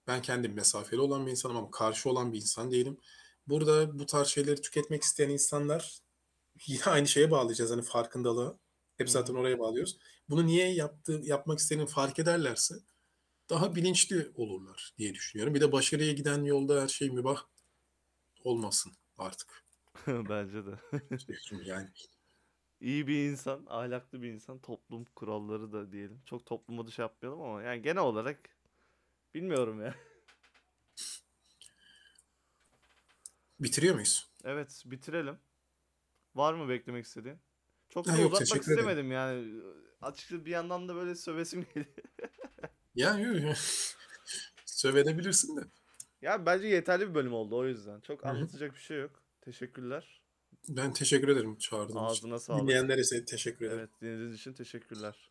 ben 0.06 0.22
kendim 0.22 0.52
mesafeli 0.52 1.00
olan 1.00 1.26
bir 1.26 1.30
insanım 1.30 1.56
ama 1.56 1.70
karşı 1.70 2.10
olan 2.10 2.32
bir 2.32 2.38
insan 2.38 2.70
değilim. 2.70 2.98
Burada 3.46 3.98
bu 3.98 4.06
tarz 4.06 4.28
şeyleri 4.28 4.60
tüketmek 4.60 5.02
isteyen 5.02 5.30
insanlar 5.30 5.98
yine 6.66 6.84
aynı 6.84 7.08
şeye 7.08 7.30
bağlayacağız 7.30 7.70
hani 7.70 7.82
farkındalığı. 7.82 8.58
Hep 8.96 9.10
zaten 9.10 9.34
oraya 9.34 9.58
bağlıyoruz. 9.58 9.98
Bunu 10.28 10.46
niye 10.46 10.74
yaptığı, 10.74 11.20
yapmak 11.24 11.58
istediğini 11.58 11.86
fark 11.86 12.18
ederlerse 12.18 12.74
daha 13.50 13.74
bilinçli 13.76 14.32
olurlar 14.34 14.94
diye 14.98 15.14
düşünüyorum. 15.14 15.54
Bir 15.54 15.60
de 15.60 15.72
başarıya 15.72 16.12
giden 16.12 16.44
yolda 16.44 16.82
her 16.82 16.88
şey 16.88 17.10
mübah 17.10 17.42
olmasın 18.44 18.92
artık. 19.18 19.64
Bence 20.06 20.66
de. 20.66 20.80
Yani 21.64 21.88
İyi 22.80 23.06
bir 23.06 23.30
insan, 23.30 23.66
ahlaklı 23.68 24.22
bir 24.22 24.28
insan, 24.28 24.58
toplum 24.58 25.04
kuralları 25.04 25.72
da 25.72 25.92
diyelim. 25.92 26.22
Çok 26.26 26.46
toplumu 26.46 26.86
da 26.86 26.90
şey 26.90 27.02
yapmayalım 27.02 27.42
ama 27.42 27.62
yani 27.62 27.82
genel 27.82 28.02
olarak 28.02 28.38
bilmiyorum 29.34 29.82
ya. 29.82 29.94
bitiriyor 33.60 33.94
muyuz? 33.94 34.30
Evet, 34.44 34.82
bitirelim. 34.86 35.38
Var 36.34 36.54
mı 36.54 36.68
beklemek 36.68 37.04
istediğin? 37.04 37.38
Çok 37.88 38.06
da 38.06 38.12
Ha, 38.12 38.16
yok, 38.16 38.32
uzatmak 38.32 38.48
teşekkür 38.48 38.72
ederim. 38.72 38.88
istemedim 38.88 39.12
yani. 39.12 39.62
Açıkçası 40.02 40.44
bir 40.44 40.50
yandan 40.50 40.88
da 40.88 40.94
böyle 40.94 41.14
sövesim 41.14 41.66
geliyor. 41.74 41.96
Yani 42.98 43.22
yok. 43.22 43.56
Sövedebilirsin 44.66 45.56
de. 45.56 45.60
Ya 46.22 46.46
bence 46.46 46.66
yeterli 46.66 47.08
bir 47.08 47.14
bölüm 47.14 47.32
oldu 47.32 47.56
o 47.56 47.66
yüzden. 47.66 48.00
Çok 48.00 48.24
Hı 48.24 48.28
anlatacak 48.28 48.74
bir 48.74 48.80
şey 48.80 48.98
yok. 48.98 49.22
Teşekkürler. 49.40 50.22
Ben 50.68 50.92
teşekkür 50.92 51.28
ederim 51.28 51.58
çağırdığın 51.58 51.92
için. 51.92 52.04
Ağzına 52.04 52.38
sağlık. 52.38 52.62
Dinleyenlere 52.62 53.00
ise 53.00 53.24
teşekkür 53.24 53.66
ederim. 53.66 53.78
Evet, 53.78 53.90
dinlediğiniz 54.00 54.34
için 54.34 54.52
teşekkürler. 54.52 55.30